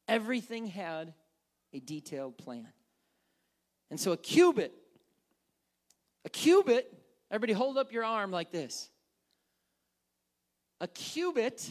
[0.07, 1.13] Everything had
[1.73, 2.67] a detailed plan.
[3.89, 4.73] And so a cubit,
[6.25, 6.93] a cubit,
[7.32, 8.89] everybody hold up your arm like this.
[10.80, 11.69] A cubit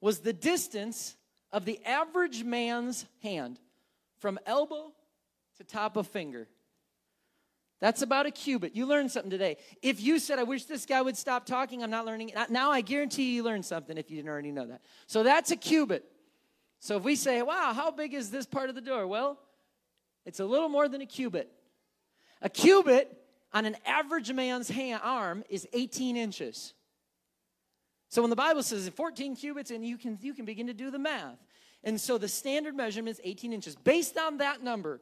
[0.00, 1.16] was the distance
[1.52, 3.58] of the average man's hand
[4.18, 4.92] from elbow
[5.56, 6.48] to top of finger.
[7.80, 8.74] That's about a cubit.
[8.74, 9.58] You learned something today.
[9.82, 12.32] If you said, I wish this guy would stop talking, I'm not learning.
[12.48, 14.80] Now I guarantee you learned something if you didn't already know that.
[15.06, 16.04] So that's a cubit.
[16.80, 19.06] So if we say, wow, how big is this part of the door?
[19.06, 19.38] Well,
[20.24, 21.50] it's a little more than a cubit.
[22.42, 23.14] A cubit
[23.52, 26.74] on an average man's hand, arm is 18 inches.
[28.08, 30.90] So when the Bible says 14 cubits, and you can you can begin to do
[30.90, 31.38] the math.
[31.84, 33.76] And so the standard measurement is 18 inches.
[33.76, 35.00] Based on that number,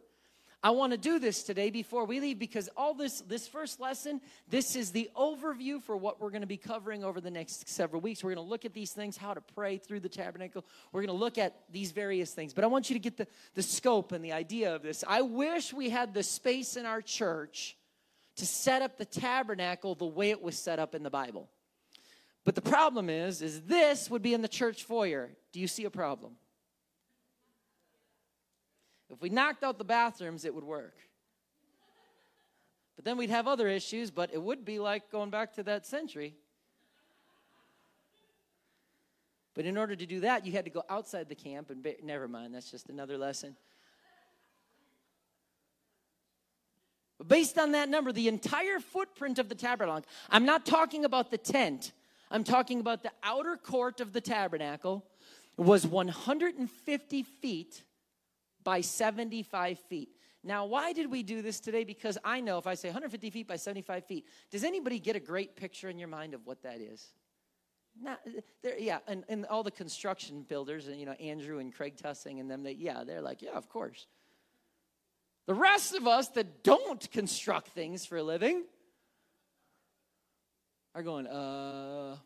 [0.62, 4.20] I want to do this today before we leave because all this this first lesson,
[4.48, 8.00] this is the overview for what we're going to be covering over the next several
[8.00, 8.24] weeks.
[8.24, 10.64] We're going to look at these things, how to pray through the tabernacle.
[10.90, 12.54] We're going to look at these various things.
[12.54, 15.04] But I want you to get the, the scope and the idea of this.
[15.06, 17.76] I wish we had the space in our church
[18.36, 21.48] to set up the tabernacle the way it was set up in the Bible.
[22.44, 25.30] But the problem is, is this would be in the church foyer.
[25.52, 26.36] Do you see a problem?
[29.10, 30.96] If we knocked out the bathrooms, it would work.
[32.96, 35.86] But then we'd have other issues, but it would be like going back to that
[35.86, 36.34] century.
[39.54, 41.96] But in order to do that, you had to go outside the camp and be,
[42.02, 43.56] never mind, that's just another lesson.
[47.26, 51.38] Based on that number, the entire footprint of the tabernacle, I'm not talking about the
[51.38, 51.92] tent,
[52.30, 55.04] I'm talking about the outer court of the tabernacle,
[55.56, 57.82] was 150 feet
[58.62, 60.08] by 75 feet.
[60.42, 61.84] Now, why did we do this today?
[61.84, 65.20] Because I know if I say 150 feet by 75 feet, does anybody get a
[65.20, 67.14] great picture in your mind of what that is?
[68.00, 68.20] Not,
[68.78, 72.50] yeah, and, and all the construction builders, and you know Andrew and Craig Tussing and
[72.50, 74.06] them, they yeah, they're like, yeah, of course.
[75.46, 78.64] The rest of us that don't construct things for a living
[80.94, 82.16] are going, uh,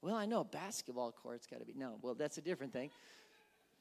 [0.00, 1.98] well, I know a basketball court's got to be no.
[2.02, 2.90] Well, that's a different thing.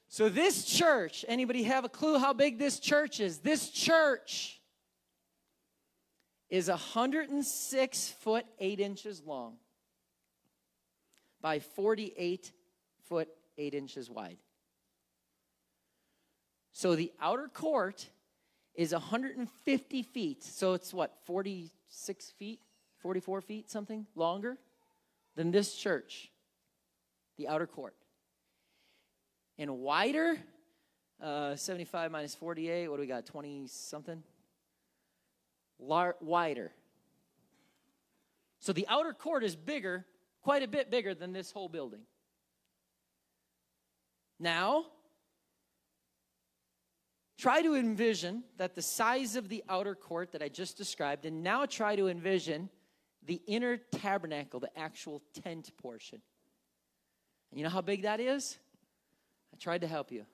[0.07, 3.39] So this church, anybody have a clue how big this church is?
[3.39, 4.61] This church
[6.49, 9.57] is 106 foot 8 inches long
[11.41, 12.51] by 48
[13.05, 13.27] foot
[13.57, 14.37] 8 inches wide.
[16.71, 18.07] So the outer court
[18.75, 20.43] is 150 feet.
[20.43, 22.59] So it's what, 46 feet,
[22.99, 24.57] 44 feet, something longer
[25.35, 26.31] than this church,
[27.37, 27.95] the outer court
[29.57, 30.37] and wider.
[31.21, 33.25] Uh, 75 minus 48, what do we got?
[33.25, 34.21] 20 something?
[35.79, 36.71] Lar- wider.
[38.59, 40.05] So the outer court is bigger,
[40.41, 42.01] quite a bit bigger than this whole building.
[44.37, 44.85] Now,
[47.43, 51.43] try to envision that the size of the outer court that I just described, and
[51.43, 52.69] now try to envision
[53.25, 56.21] the inner tabernacle, the actual tent portion.
[57.51, 58.57] And you know how big that is?
[59.53, 60.25] I tried to help you.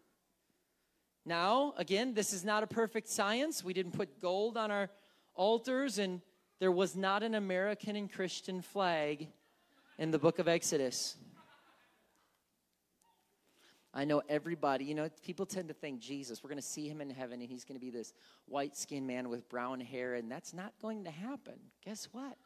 [1.26, 3.64] Now, again, this is not a perfect science.
[3.64, 4.92] We didn't put gold on our
[5.34, 6.22] altars, and
[6.60, 9.30] there was not an American and Christian flag
[9.98, 11.18] in the book of Exodus.
[13.94, 17.02] I know everybody, you know, people tend to think Jesus, we're going to see him
[17.02, 18.14] in heaven and he's going to be this
[18.46, 21.56] white skinned man with brown hair, and that's not going to happen.
[21.84, 22.38] Guess what?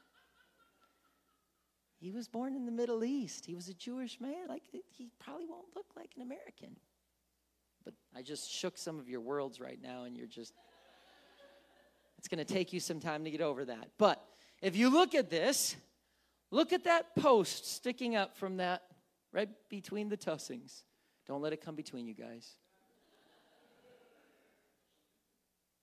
[1.99, 3.45] He was born in the Middle East.
[3.45, 4.47] He was a Jewish man.
[4.47, 6.77] Like, he probably won't look like an American.
[7.85, 10.53] But I just shook some of your worlds right now, and you're just,
[12.17, 13.89] it's going to take you some time to get over that.
[13.97, 14.23] But
[14.61, 15.75] if you look at this,
[16.51, 18.83] look at that post sticking up from that,
[19.31, 20.83] right between the tussings.
[21.28, 22.57] Don't let it come between you guys.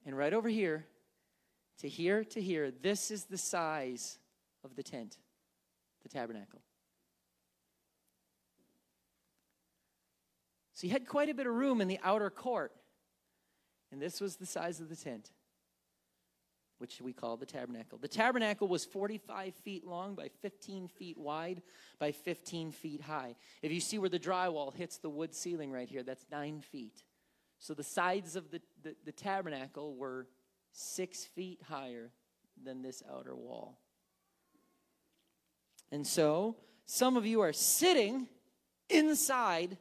[0.07, 0.87] And right over here,
[1.79, 4.19] to here to here, this is the size
[4.65, 5.17] of the tent
[6.03, 6.63] the tabernacle.
[10.75, 12.73] So you had quite a bit of room in the outer court.
[13.93, 15.31] And this was the size of the tent,
[16.81, 17.99] which we call the tabernacle.
[17.99, 21.61] The tabernacle was 45 feet long by 15 feet wide
[21.99, 23.37] by 15 feet high.
[23.61, 27.05] If you see where the drywall hits the wood ceiling right here, that's nine feet.
[27.59, 30.27] So the sides of the, the, the tabernacle were
[30.73, 32.11] six feet higher
[32.65, 33.79] than this outer wall.
[35.93, 36.57] And so
[36.87, 38.27] some of you are sitting
[38.89, 39.77] inside.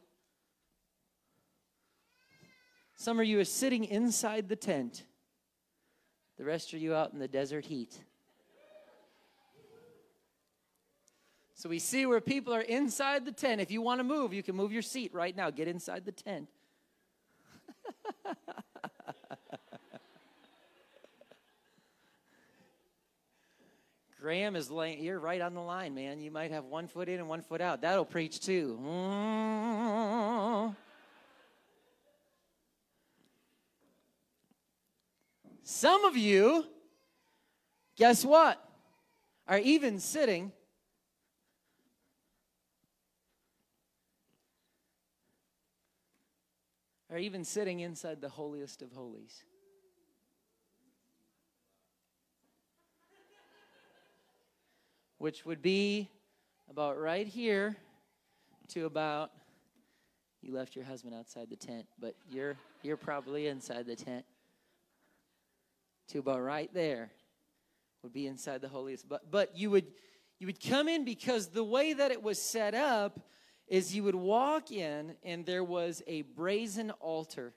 [2.94, 5.04] Some of you are sitting inside the tent.
[6.40, 7.94] The rest of you out in the desert heat.
[11.52, 13.60] So we see where people are inside the tent.
[13.60, 15.50] If you want to move, you can move your seat right now.
[15.50, 16.48] Get inside the tent.
[24.18, 26.22] Graham is laying, you're right on the line, man.
[26.22, 27.82] You might have one foot in and one foot out.
[27.82, 28.78] That'll preach too.
[28.82, 30.70] Mm-hmm.
[35.70, 36.64] Some of you,
[37.96, 38.60] guess what,
[39.46, 40.50] are even sitting
[47.08, 49.44] are even sitting inside the holiest of holies.
[55.18, 56.08] which would be
[56.68, 57.76] about right here
[58.68, 59.30] to about
[60.42, 64.24] you left your husband outside the tent, but you're you're probably inside the tent.
[66.10, 67.12] To about right there
[68.02, 69.08] would be inside the holiest.
[69.08, 69.86] But but you would
[70.40, 73.20] you would come in because the way that it was set up
[73.68, 77.52] is you would walk in and there was a brazen altar.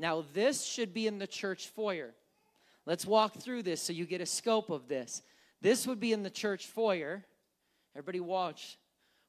[0.00, 2.14] Now this should be in the church foyer.
[2.86, 5.22] Let's walk through this so you get a scope of this.
[5.60, 7.24] This would be in the church foyer.
[7.94, 8.78] Everybody watch.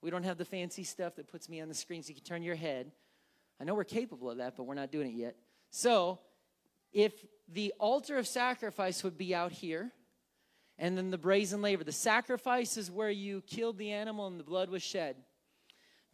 [0.01, 2.23] We don't have the fancy stuff that puts me on the screen so you can
[2.23, 2.91] turn your head.
[3.61, 5.36] I know we're capable of that, but we're not doing it yet.
[5.69, 6.19] So,
[6.95, 7.13] if
[7.51, 9.91] the altar of sacrifice would be out here,
[10.79, 14.43] and then the brazen laver, the sacrifice is where you killed the animal and the
[14.43, 15.17] blood was shed.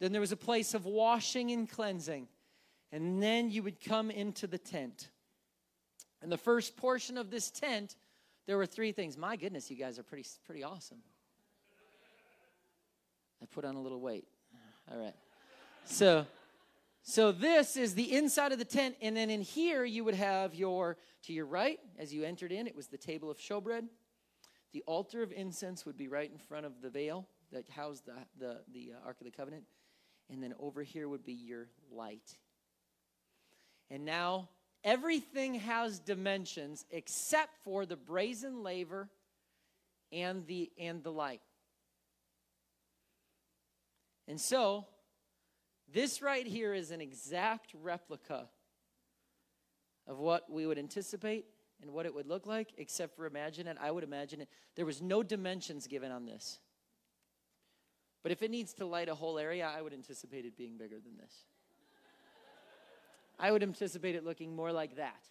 [0.00, 2.26] Then there was a place of washing and cleansing,
[2.90, 5.08] and then you would come into the tent.
[6.20, 7.96] And the first portion of this tent
[8.46, 9.16] there were three things.
[9.16, 10.98] My goodness, you guys are pretty, pretty awesome.
[13.40, 14.26] I put on a little weight.
[14.90, 15.14] All right.
[15.84, 16.26] So,
[17.02, 20.54] so this is the inside of the tent, and then in here you would have
[20.54, 22.66] your to your right as you entered in.
[22.66, 23.86] It was the table of showbread.
[24.72, 28.14] The altar of incense would be right in front of the veil that housed the
[28.38, 29.64] the, the uh, ark of the covenant,
[30.30, 32.36] and then over here would be your light.
[33.90, 34.48] And now
[34.84, 39.08] Everything has dimensions except for the brazen laver
[40.10, 41.40] and the and the light.
[44.26, 44.86] And so,
[45.92, 48.48] this right here is an exact replica
[50.06, 51.46] of what we would anticipate
[51.80, 53.76] and what it would look like, except for imagine it.
[53.80, 54.48] I would imagine it.
[54.76, 56.58] There was no dimensions given on this.
[58.22, 60.96] But if it needs to light a whole area, I would anticipate it being bigger
[61.00, 61.34] than this.
[63.38, 65.26] I would anticipate it looking more like that.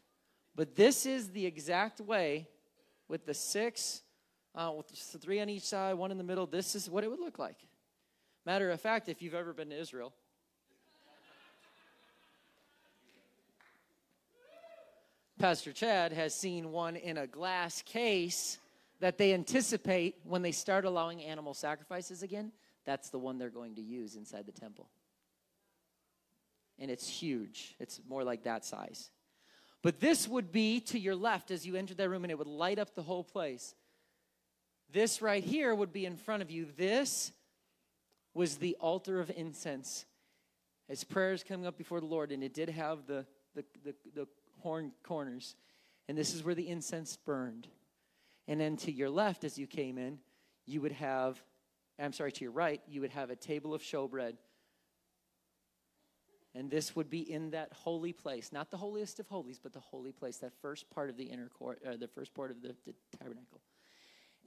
[0.56, 2.50] But this is the exact way
[3.08, 4.02] with the six,
[4.54, 4.88] uh, with
[5.22, 6.46] three on each side, one in the middle.
[6.46, 7.58] This is what it would look like.
[8.46, 10.14] Matter of fact, if you've ever been to Israel,
[15.42, 18.60] Pastor Chad has seen one in a glass case
[19.00, 22.52] that they anticipate when they start allowing animal sacrifices again.
[22.86, 24.90] That's the one they're going to use inside the temple
[26.82, 27.76] and it's huge.
[27.80, 29.12] It's more like that size.
[29.84, 32.48] But this would be to your left as you entered that room, and it would
[32.48, 33.76] light up the whole place.
[34.92, 36.68] This right here would be in front of you.
[36.76, 37.32] This
[38.34, 40.06] was the altar of incense.
[40.90, 43.26] As prayers coming up before the Lord, and it did have the,
[43.56, 44.28] the, the, the
[44.62, 45.56] horn corners.
[46.08, 47.68] And this is where the incense burned.
[48.48, 50.20] And then to your left, as you came in,
[50.66, 51.42] you would have,
[52.00, 54.36] I'm sorry, to your right, you would have a table of showbread
[56.54, 59.80] and this would be in that holy place, not the holiest of holies, but the
[59.80, 62.76] holy place, that first part of the inner court, or the first part of the,
[62.86, 63.62] the tabernacle.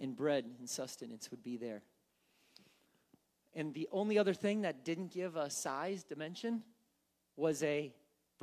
[0.01, 1.83] And bread and sustenance would be there.
[3.55, 6.63] And the only other thing that didn't give a size dimension
[7.37, 7.93] was a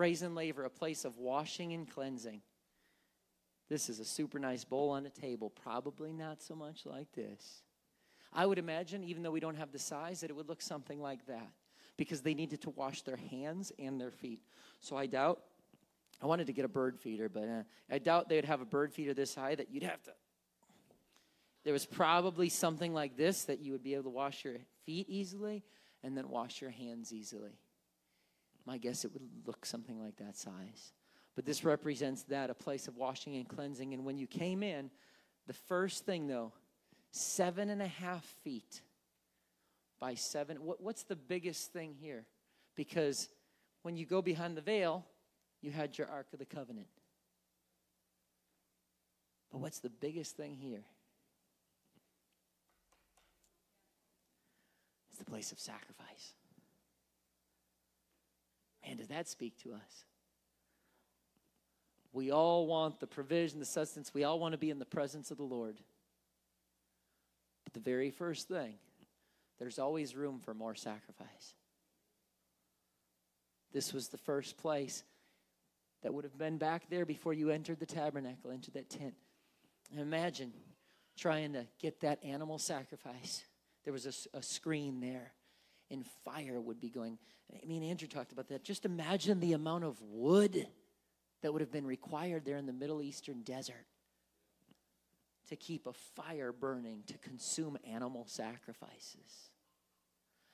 [0.01, 2.41] brazen laver, a place of washing and cleansing.
[3.69, 7.61] This is a super nice bowl on a table, probably not so much like this.
[8.33, 10.99] I would imagine, even though we don't have the size, that it would look something
[10.99, 11.51] like that
[11.97, 14.41] because they needed to wash their hands and their feet.
[14.79, 15.43] So I doubt,
[16.19, 18.91] I wanted to get a bird feeder, but uh, I doubt they'd have a bird
[18.91, 20.13] feeder this high that you'd have to.
[21.63, 25.07] There was probably something like this that you would be able to wash your feet
[25.09, 25.63] easily
[26.01, 27.59] and then wash your hands easily.
[28.65, 30.93] My guess it would look something like that size.
[31.35, 33.93] But this represents that, a place of washing and cleansing.
[33.93, 34.91] And when you came in,
[35.47, 36.53] the first thing, though,
[37.11, 38.81] seven and a half feet
[39.99, 40.57] by seven.
[40.57, 42.25] What, what's the biggest thing here?
[42.75, 43.29] Because
[43.83, 45.05] when you go behind the veil,
[45.61, 46.87] you had your Ark of the Covenant.
[49.51, 50.85] But what's the biggest thing here?
[55.09, 56.33] It's the place of sacrifice.
[58.85, 60.05] Man, does that speak to us?
[62.13, 64.13] We all want the provision, the sustenance.
[64.13, 65.77] We all want to be in the presence of the Lord.
[67.63, 68.75] But the very first thing,
[69.59, 71.53] there's always room for more sacrifice.
[73.71, 75.03] This was the first place
[76.03, 79.13] that would have been back there before you entered the tabernacle, into that tent.
[79.97, 80.51] Imagine
[81.17, 83.43] trying to get that animal sacrifice.
[83.83, 85.31] There was a, a screen there,
[85.91, 87.17] and fire would be going.
[87.51, 88.63] I mean, Andrew talked about that.
[88.63, 90.67] Just imagine the amount of wood
[91.41, 93.85] that would have been required there in the Middle Eastern desert
[95.49, 99.51] to keep a fire burning to consume animal sacrifices.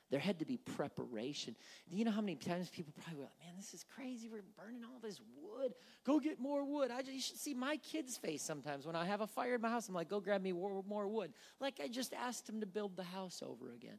[0.09, 1.55] There had to be preparation.
[1.89, 4.29] Do you know how many times people probably were like, man, this is crazy.
[4.29, 5.73] We're burning all this wood.
[6.05, 6.91] Go get more wood.
[6.91, 9.61] I just, you should see my kid's face sometimes when I have a fire in
[9.61, 9.89] my house.
[9.89, 11.33] I'm like, go grab me more, more wood.
[11.59, 13.97] Like I just asked him to build the house over again.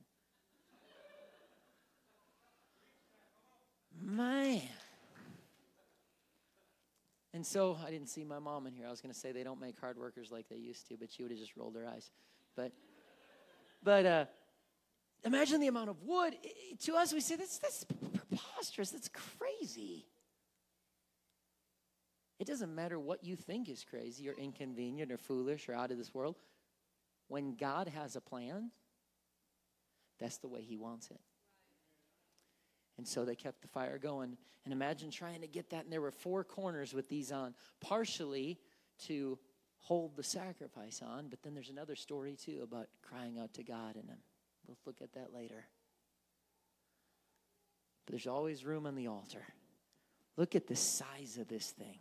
[4.00, 4.62] Man.
[7.34, 8.86] And so I didn't see my mom in here.
[8.86, 11.10] I was going to say they don't make hard workers like they used to, but
[11.12, 12.10] she would have just rolled her eyes.
[12.56, 12.72] But,
[13.82, 14.24] but uh,
[15.24, 16.34] imagine the amount of wood.
[16.80, 17.84] to us, we say that's that's
[18.28, 18.90] preposterous.
[18.90, 20.06] That's crazy.
[22.38, 25.98] It doesn't matter what you think is crazy or inconvenient or foolish or out of
[25.98, 26.36] this world.
[27.26, 28.70] When God has a plan,
[30.18, 31.20] that's the way He wants it.
[32.98, 34.36] And so they kept the fire going.
[34.64, 35.84] And imagine trying to get that.
[35.84, 38.58] And there were four corners with these on, partially
[39.06, 39.38] to
[39.78, 41.28] hold the sacrifice on.
[41.28, 43.94] But then there's another story, too, about crying out to God.
[43.94, 44.16] And um,
[44.66, 45.64] we'll look at that later.
[48.04, 49.44] But there's always room on the altar.
[50.36, 51.98] Look at the size of this thing.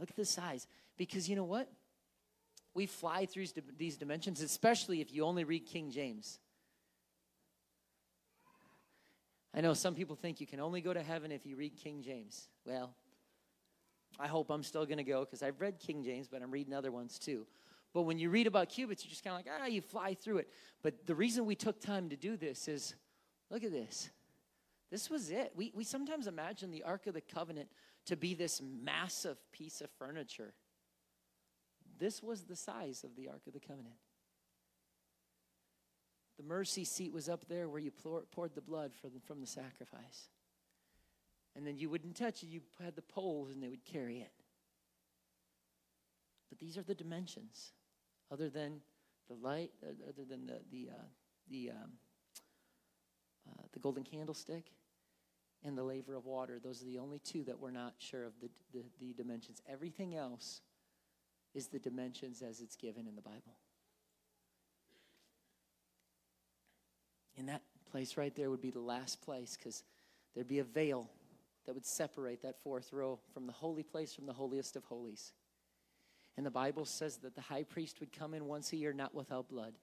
[0.00, 0.66] Look at the size.
[0.96, 1.70] Because you know what?
[2.74, 3.46] We fly through
[3.78, 6.38] these dimensions, especially if you only read King James.
[9.56, 12.02] I know some people think you can only go to heaven if you read King
[12.02, 12.48] James.
[12.66, 12.94] Well,
[14.20, 16.74] I hope I'm still going to go because I've read King James, but I'm reading
[16.74, 17.46] other ones too.
[17.94, 20.38] But when you read about cubits, you're just kind of like, ah, you fly through
[20.38, 20.50] it.
[20.82, 22.94] But the reason we took time to do this is
[23.50, 24.10] look at this.
[24.90, 25.52] This was it.
[25.56, 27.68] We, we sometimes imagine the Ark of the Covenant
[28.04, 30.52] to be this massive piece of furniture.
[31.98, 33.96] This was the size of the Ark of the Covenant.
[36.36, 38.92] The mercy seat was up there where you poured the blood
[39.26, 40.28] from the sacrifice.
[41.54, 44.32] And then you wouldn't touch it, you had the poles and they would carry it.
[46.50, 47.72] But these are the dimensions,
[48.30, 48.80] other than
[49.28, 51.04] the light, uh, other than the, the, uh,
[51.48, 51.92] the, um,
[53.48, 54.66] uh, the golden candlestick
[55.64, 56.60] and the laver of water.
[56.62, 59.60] Those are the only two that we're not sure of the, the, the dimensions.
[59.68, 60.60] Everything else
[61.54, 63.56] is the dimensions as it's given in the Bible.
[67.38, 69.82] And that place right there would be the last place because
[70.34, 71.10] there'd be a veil
[71.66, 75.32] that would separate that fourth row from the holy place from the holiest of holies.
[76.36, 79.14] And the Bible says that the high priest would come in once a year, not
[79.14, 79.74] without blood.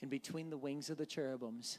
[0.00, 1.78] And between the wings of the cherubims,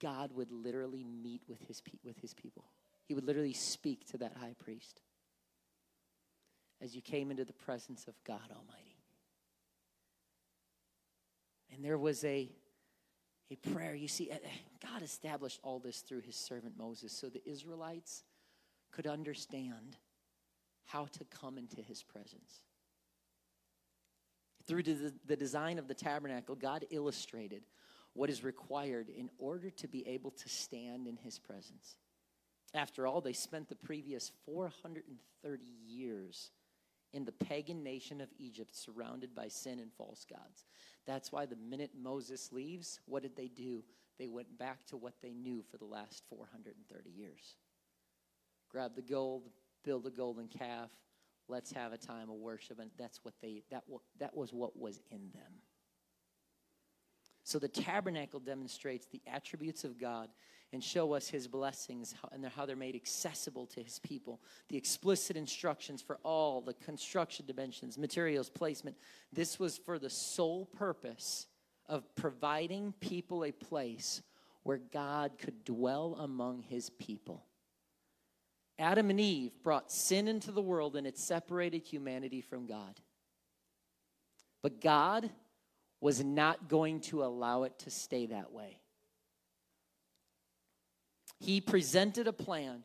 [0.00, 2.64] God would literally meet with his, pe- with his people.
[3.04, 5.00] He would literally speak to that high priest
[6.80, 8.96] as you came into the presence of God Almighty.
[11.72, 12.50] And there was a
[13.50, 13.94] a prayer.
[13.94, 14.38] You see, eh,
[14.82, 18.24] God established all this through his servant Moses so the Israelites
[18.90, 19.96] could understand
[20.86, 22.62] how to come into his presence.
[24.66, 27.62] Through the design of the tabernacle, God illustrated
[28.12, 31.96] what is required in order to be able to stand in his presence.
[32.74, 36.50] After all, they spent the previous 430 years
[37.14, 40.66] in the pagan nation of Egypt, surrounded by sin and false gods.
[41.08, 43.82] That's why the minute Moses leaves, what did they do?
[44.18, 47.56] They went back to what they knew for the last 430 years.
[48.70, 49.48] Grab the gold,
[49.84, 50.90] build a golden calf,
[51.48, 52.78] let's have a time of worship.
[52.78, 53.84] And that's what they, that,
[54.18, 55.62] that was what was in them.
[57.48, 60.28] So the tabernacle demonstrates the attributes of God
[60.74, 64.42] and show us his blessings and how they're made accessible to his people.
[64.68, 68.98] The explicit instructions for all the construction dimensions, materials, placement.
[69.32, 71.46] This was for the sole purpose
[71.86, 74.20] of providing people a place
[74.64, 77.46] where God could dwell among his people.
[78.78, 83.00] Adam and Eve brought sin into the world and it separated humanity from God.
[84.60, 85.30] But God
[86.00, 88.78] was not going to allow it to stay that way.
[91.40, 92.82] He presented a plan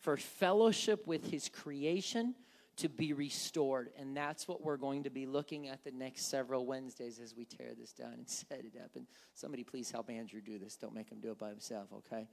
[0.00, 2.34] for fellowship with his creation
[2.76, 3.90] to be restored.
[3.98, 7.44] And that's what we're going to be looking at the next several Wednesdays as we
[7.44, 8.90] tear this down and set it up.
[8.94, 10.76] And somebody please help Andrew do this.
[10.76, 12.28] Don't make him do it by himself, okay?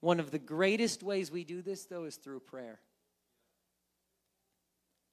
[0.00, 2.80] One of the greatest ways we do this, though, is through prayer.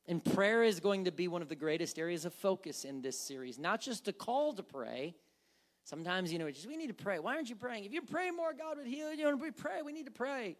[0.07, 3.19] And prayer is going to be one of the greatest areas of focus in this
[3.19, 3.57] series.
[3.57, 5.15] Not just a call to pray.
[5.83, 7.17] Sometimes, you know, just we need to pray.
[7.17, 7.85] Why aren't you praying?
[7.85, 9.29] If you pray more, God would heal you.
[9.29, 10.57] And we pray, we need to pray.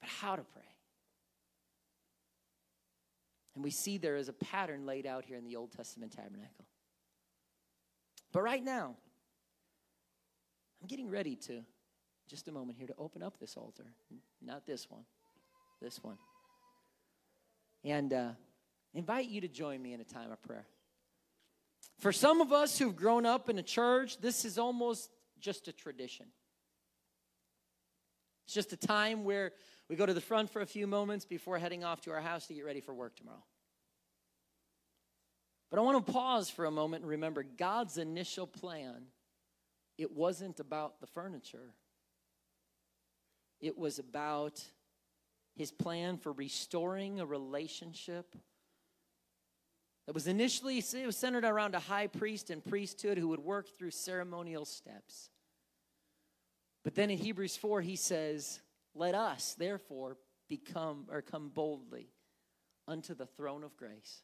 [0.00, 0.62] But how to pray?
[3.56, 6.66] And we see there is a pattern laid out here in the Old Testament tabernacle.
[8.32, 8.94] But right now,
[10.80, 11.62] I'm getting ready to,
[12.28, 13.84] just a moment here, to open up this altar.
[14.42, 15.04] Not this one,
[15.80, 16.18] this one
[17.86, 18.30] and uh,
[18.94, 20.66] invite you to join me in a time of prayer.
[21.98, 25.08] For some of us who've grown up in a church, this is almost
[25.38, 26.26] just a tradition.
[28.44, 29.52] It's just a time where
[29.88, 32.46] we go to the front for a few moments before heading off to our house
[32.48, 33.44] to get ready for work tomorrow.
[35.70, 39.06] But I want to pause for a moment and remember God's initial plan,
[39.96, 41.72] it wasn't about the furniture.
[43.60, 44.62] It was about
[45.56, 48.36] his plan for restoring a relationship
[50.06, 53.76] that was initially it was centered around a high priest and priesthood who would work
[53.76, 55.30] through ceremonial steps.
[56.84, 58.60] But then in Hebrews 4 he says,
[58.94, 62.12] "Let us therefore become or come boldly
[62.86, 64.22] unto the throne of grace,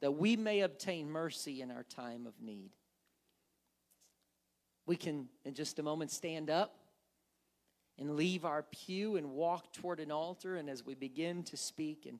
[0.00, 2.74] that we may obtain mercy in our time of need."
[4.86, 6.83] We can in just a moment stand up
[7.98, 10.56] and leave our pew and walk toward an altar.
[10.56, 12.18] And as we begin to speak and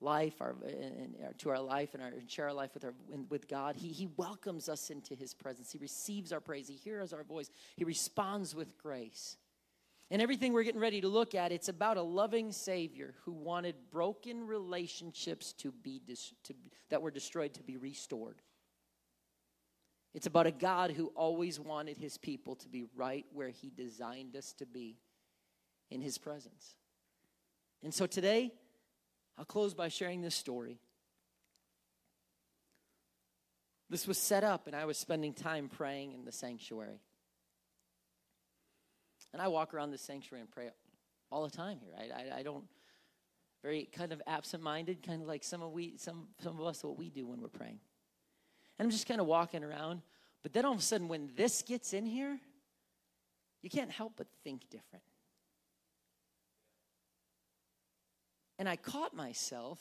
[0.00, 2.84] life, our, and, and uh, to our life and, our, and share our life with,
[2.84, 2.94] our,
[3.28, 5.70] with God, he, he welcomes us into His presence.
[5.70, 6.68] He receives our praise.
[6.68, 7.50] He hears our voice.
[7.76, 9.36] He responds with grace.
[10.10, 13.74] And everything we're getting ready to look at, it's about a loving Savior who wanted
[13.90, 16.54] broken relationships to be dis- to,
[16.90, 18.42] that were destroyed to be restored.
[20.14, 24.36] It's about a God who always wanted his people to be right where he designed
[24.36, 24.98] us to be
[25.90, 26.74] in his presence.
[27.82, 28.52] And so today,
[29.38, 30.78] I'll close by sharing this story.
[33.88, 37.00] This was set up, and I was spending time praying in the sanctuary.
[39.32, 40.70] And I walk around the sanctuary and pray
[41.30, 41.94] all the time here.
[41.98, 42.64] I, I, I don't,
[43.62, 46.84] very kind of absent minded, kind of like some of, we, some, some of us,
[46.84, 47.80] what we do when we're praying.
[48.78, 50.02] And I'm just kind of walking around.
[50.42, 52.38] But then all of a sudden, when this gets in here,
[53.62, 55.04] you can't help but think different.
[58.58, 59.80] And I caught myself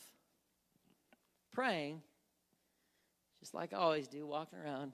[1.52, 2.02] praying,
[3.40, 4.94] just like I always do, walking around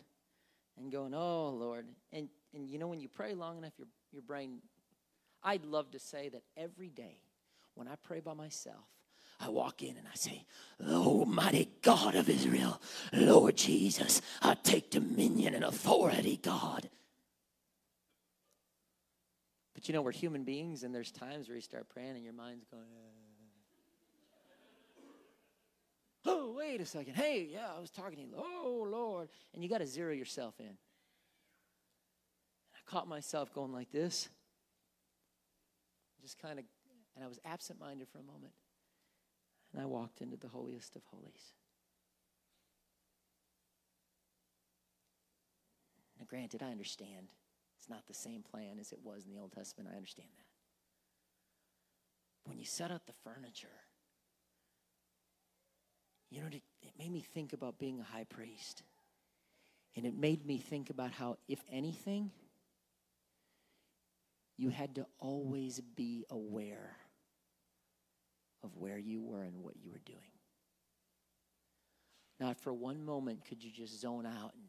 [0.78, 1.88] and going, Oh, Lord.
[2.12, 4.60] And, and you know, when you pray long enough, your, your brain,
[5.44, 7.20] I'd love to say that every day
[7.76, 8.86] when I pray by myself,
[9.40, 10.46] I walk in and I say,
[10.84, 12.82] Almighty God of Israel,
[13.14, 16.90] Lord Jesus, I take dominion and authority, God.
[19.76, 22.34] But you know, we're human beings, and there's times where you start praying and your
[22.34, 22.84] mind's going,
[26.26, 27.14] uh, oh, wait a second.
[27.14, 28.34] Hey, yeah, I was talking to you.
[28.36, 29.30] Oh, Lord.
[29.54, 30.66] And you got to zero yourself in.
[30.66, 34.30] I caught myself going like this,
[36.24, 36.66] just kind of,
[37.16, 38.54] and I was absent minded for a moment.
[39.78, 41.54] And I walked into the holiest of holies.
[46.18, 47.28] Now, granted, I understand
[47.78, 49.92] it's not the same plan as it was in the Old Testament.
[49.94, 50.46] I understand that.
[52.50, 53.68] When you set up the furniture,
[56.32, 58.82] you know, it made me think about being a high priest.
[59.96, 62.32] And it made me think about how, if anything,
[64.58, 66.98] you had to always be aware
[68.64, 70.32] of where you were and what you were doing.
[72.40, 74.64] Not for one moment could you just zone out and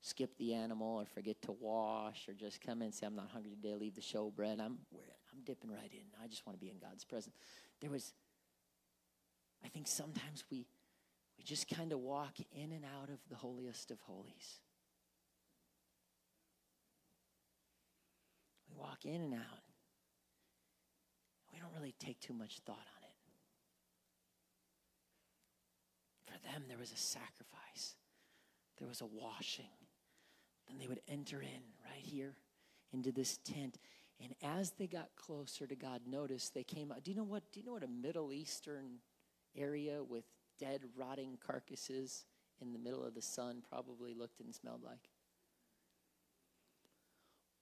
[0.00, 3.28] skip the animal or forget to wash or just come in and say, I'm not
[3.32, 4.60] hungry today, leave the show bread.
[4.60, 6.06] I'm, I'm dipping right in.
[6.22, 7.34] I just want to be in God's presence.
[7.80, 8.12] There was,
[9.64, 10.66] I think sometimes we,
[11.38, 14.60] we just kind of walk in and out of the holiest of holies.
[18.68, 19.65] We walk in and out
[21.66, 23.14] don't really take too much thought on it.
[26.26, 27.96] For them, there was a sacrifice,
[28.78, 29.64] there was a washing,
[30.68, 32.36] then they would enter in right here
[32.92, 33.78] into this tent.
[34.22, 37.04] And as they got closer to God, notice they came out.
[37.04, 37.42] Do you know what?
[37.52, 38.98] Do you know what a Middle Eastern
[39.56, 40.24] area with
[40.58, 42.24] dead, rotting carcasses
[42.60, 45.10] in the middle of the sun probably looked and smelled like?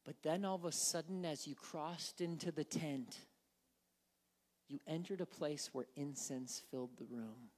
[0.05, 3.17] But then all of a sudden, as you crossed into the tent,
[4.69, 7.51] you entered a place where incense filled the room.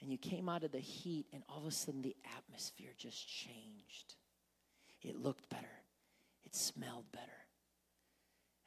[0.00, 3.28] And you came out of the heat, and all of a sudden, the atmosphere just
[3.28, 4.16] changed.
[5.00, 5.82] It looked better,
[6.44, 7.26] it smelled better.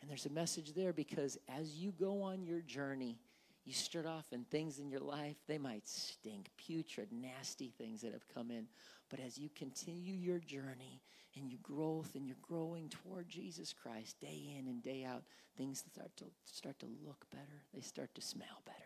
[0.02, 3.18] And there's a message there because as you go on your journey,
[3.64, 8.14] you start off and things in your life, they might stink, putrid, nasty things that
[8.14, 8.68] have come in.
[9.10, 11.02] But as you continue your journey
[11.38, 15.24] and you growth and you're growing toward Jesus Christ day in and day out,
[15.58, 17.64] things start to start to look better.
[17.74, 18.80] They start to smell better.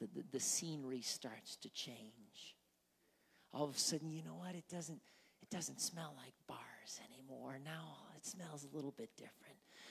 [0.00, 2.56] The, the, the scenery starts to change.
[3.52, 4.54] All of a sudden, you know what?
[4.54, 5.00] It doesn't
[5.42, 7.58] it doesn't smell like bars anymore.
[7.64, 9.45] Now it smells a little bit different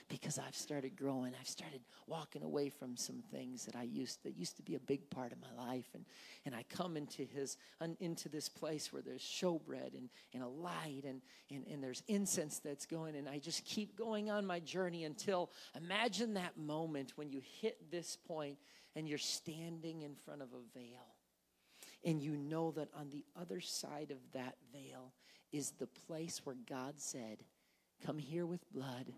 [0.08, 1.32] because I've started growing.
[1.38, 4.80] I've started walking away from some things that I used that used to be a
[4.80, 6.04] big part of my life, and
[6.44, 7.56] and I come into his
[8.00, 12.60] into this place where there's showbread and and a light and and and there's incense
[12.60, 17.30] that's going, and I just keep going on my journey until imagine that moment when
[17.30, 18.58] you hit this point
[18.94, 21.14] and you're standing in front of a veil.
[22.04, 25.12] And you know that on the other side of that veil
[25.52, 27.38] is the place where God said,
[28.04, 29.12] Come here with blood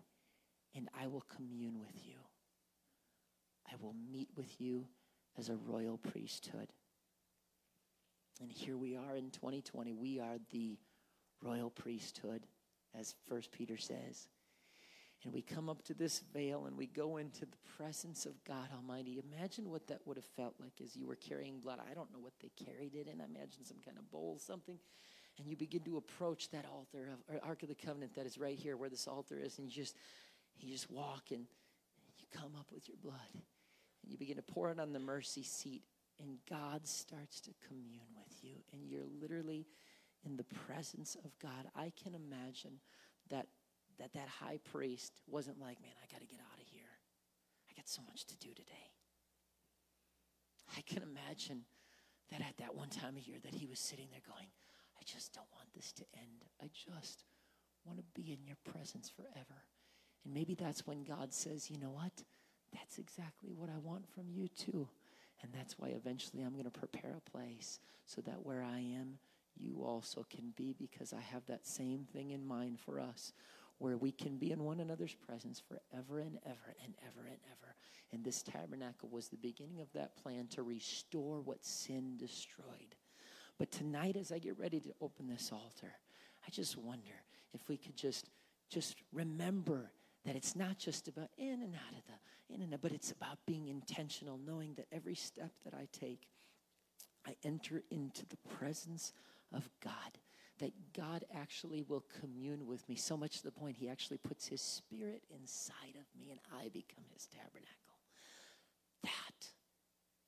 [0.74, 2.16] and I will commune with you.
[3.70, 4.86] I will meet with you
[5.38, 6.68] as a royal priesthood.
[8.40, 9.92] And here we are in 2020.
[9.94, 10.78] We are the
[11.42, 12.46] royal priesthood,
[12.98, 14.28] as First Peter says.
[15.24, 18.68] And we come up to this veil and we go into the presence of God
[18.72, 19.20] Almighty.
[19.32, 21.80] Imagine what that would have felt like as you were carrying blood.
[21.90, 23.20] I don't know what they carried it in.
[23.20, 24.78] I imagine some kind of bowl, something.
[25.38, 28.56] And you begin to approach that altar, of, Ark of the Covenant that is right
[28.56, 29.58] here where this altar is.
[29.58, 29.96] And you just
[30.60, 31.46] you just walk and
[32.18, 35.42] you come up with your blood and you begin to pour it on the mercy
[35.42, 35.82] seat,
[36.20, 39.66] and God starts to commune with you, and you're literally
[40.24, 41.68] in the presence of God.
[41.76, 42.80] I can imagine
[43.30, 43.46] that
[43.98, 46.90] that, that high priest wasn't like, man, I got to get out of here.
[47.68, 48.94] I got so much to do today.
[50.76, 51.64] I can imagine
[52.30, 54.46] that at that one time of year that he was sitting there going,
[54.96, 56.44] I just don't want this to end.
[56.62, 57.24] I just
[57.84, 59.66] want to be in your presence forever.
[60.24, 62.12] And maybe that's when God says, you know what?
[62.72, 64.88] That's exactly what I want from you too.
[65.42, 69.18] And that's why eventually I'm going to prepare a place so that where I am,
[69.56, 73.32] you also can be because I have that same thing in mind for us
[73.78, 77.74] where we can be in one another's presence forever and ever and ever and ever.
[78.12, 82.96] And this tabernacle was the beginning of that plan to restore what sin destroyed.
[83.58, 85.92] But tonight, as I get ready to open this altar,
[86.46, 88.30] I just wonder if we could just
[88.68, 89.90] just remember
[90.28, 93.10] that it's not just about in and out of the in and out, but it's
[93.10, 96.28] about being intentional, knowing that every step that I take,
[97.26, 99.14] I enter into the presence
[99.54, 100.18] of God.
[100.58, 104.46] That God actually will commune with me, so much to the point He actually puts
[104.46, 107.96] His Spirit inside of me and I become His tabernacle.
[109.04, 109.46] That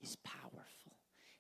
[0.01, 0.80] is powerful.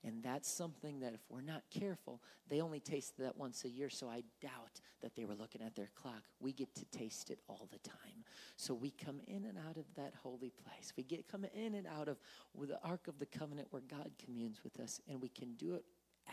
[0.02, 3.90] And that's something that if we're not careful, they only taste that once a year.
[3.90, 6.22] So I doubt that they were looking at their clock.
[6.40, 8.24] We get to taste it all the time.
[8.56, 10.94] So we come in and out of that holy place.
[10.96, 12.18] We get come in and out of
[12.58, 15.84] the Ark of the Covenant where God communes with us, and we can do it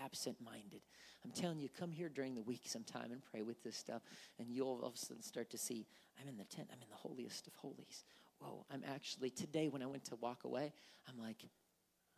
[0.04, 0.82] absent minded.
[1.26, 4.02] I'm telling you, come here during the week sometime and pray with this stuff,
[4.40, 5.86] and you'll all of a sudden start to see
[6.22, 8.06] I'm in the tent, I'm in the holiest of holies.
[8.40, 10.72] Whoa, I'm actually, today when I went to walk away,
[11.08, 11.44] I'm like,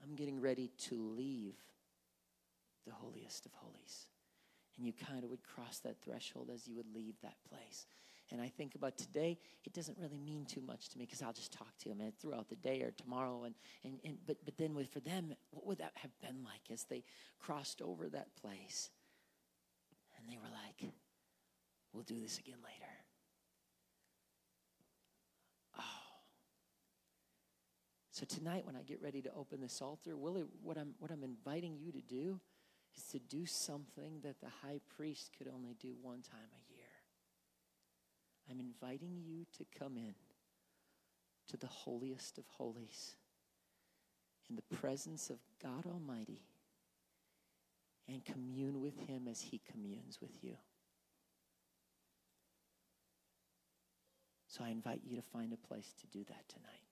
[0.03, 1.55] I'm getting ready to leave
[2.85, 4.07] the holiest of holies.
[4.77, 7.85] And you kind of would cross that threshold as you would leave that place.
[8.31, 11.33] And I think about today, it doesn't really mean too much to me because I'll
[11.33, 13.43] just talk to them throughout the day or tomorrow.
[13.43, 16.71] And, and, and but, but then with, for them, what would that have been like
[16.71, 17.03] as they
[17.39, 18.91] crossed over that place?
[20.17, 20.91] And they were like,
[21.91, 22.98] we'll do this again later.
[28.19, 31.23] So tonight, when I get ready to open this altar, Willie, what I'm, what I'm
[31.23, 32.41] inviting you to do
[32.97, 36.83] is to do something that the high priest could only do one time a year.
[38.51, 40.15] I'm inviting you to come in
[41.47, 43.15] to the holiest of holies
[44.49, 46.43] in the presence of God Almighty
[48.09, 50.57] and commune with Him as He communes with you.
[54.49, 56.88] So I invite you to find a place to do that tonight.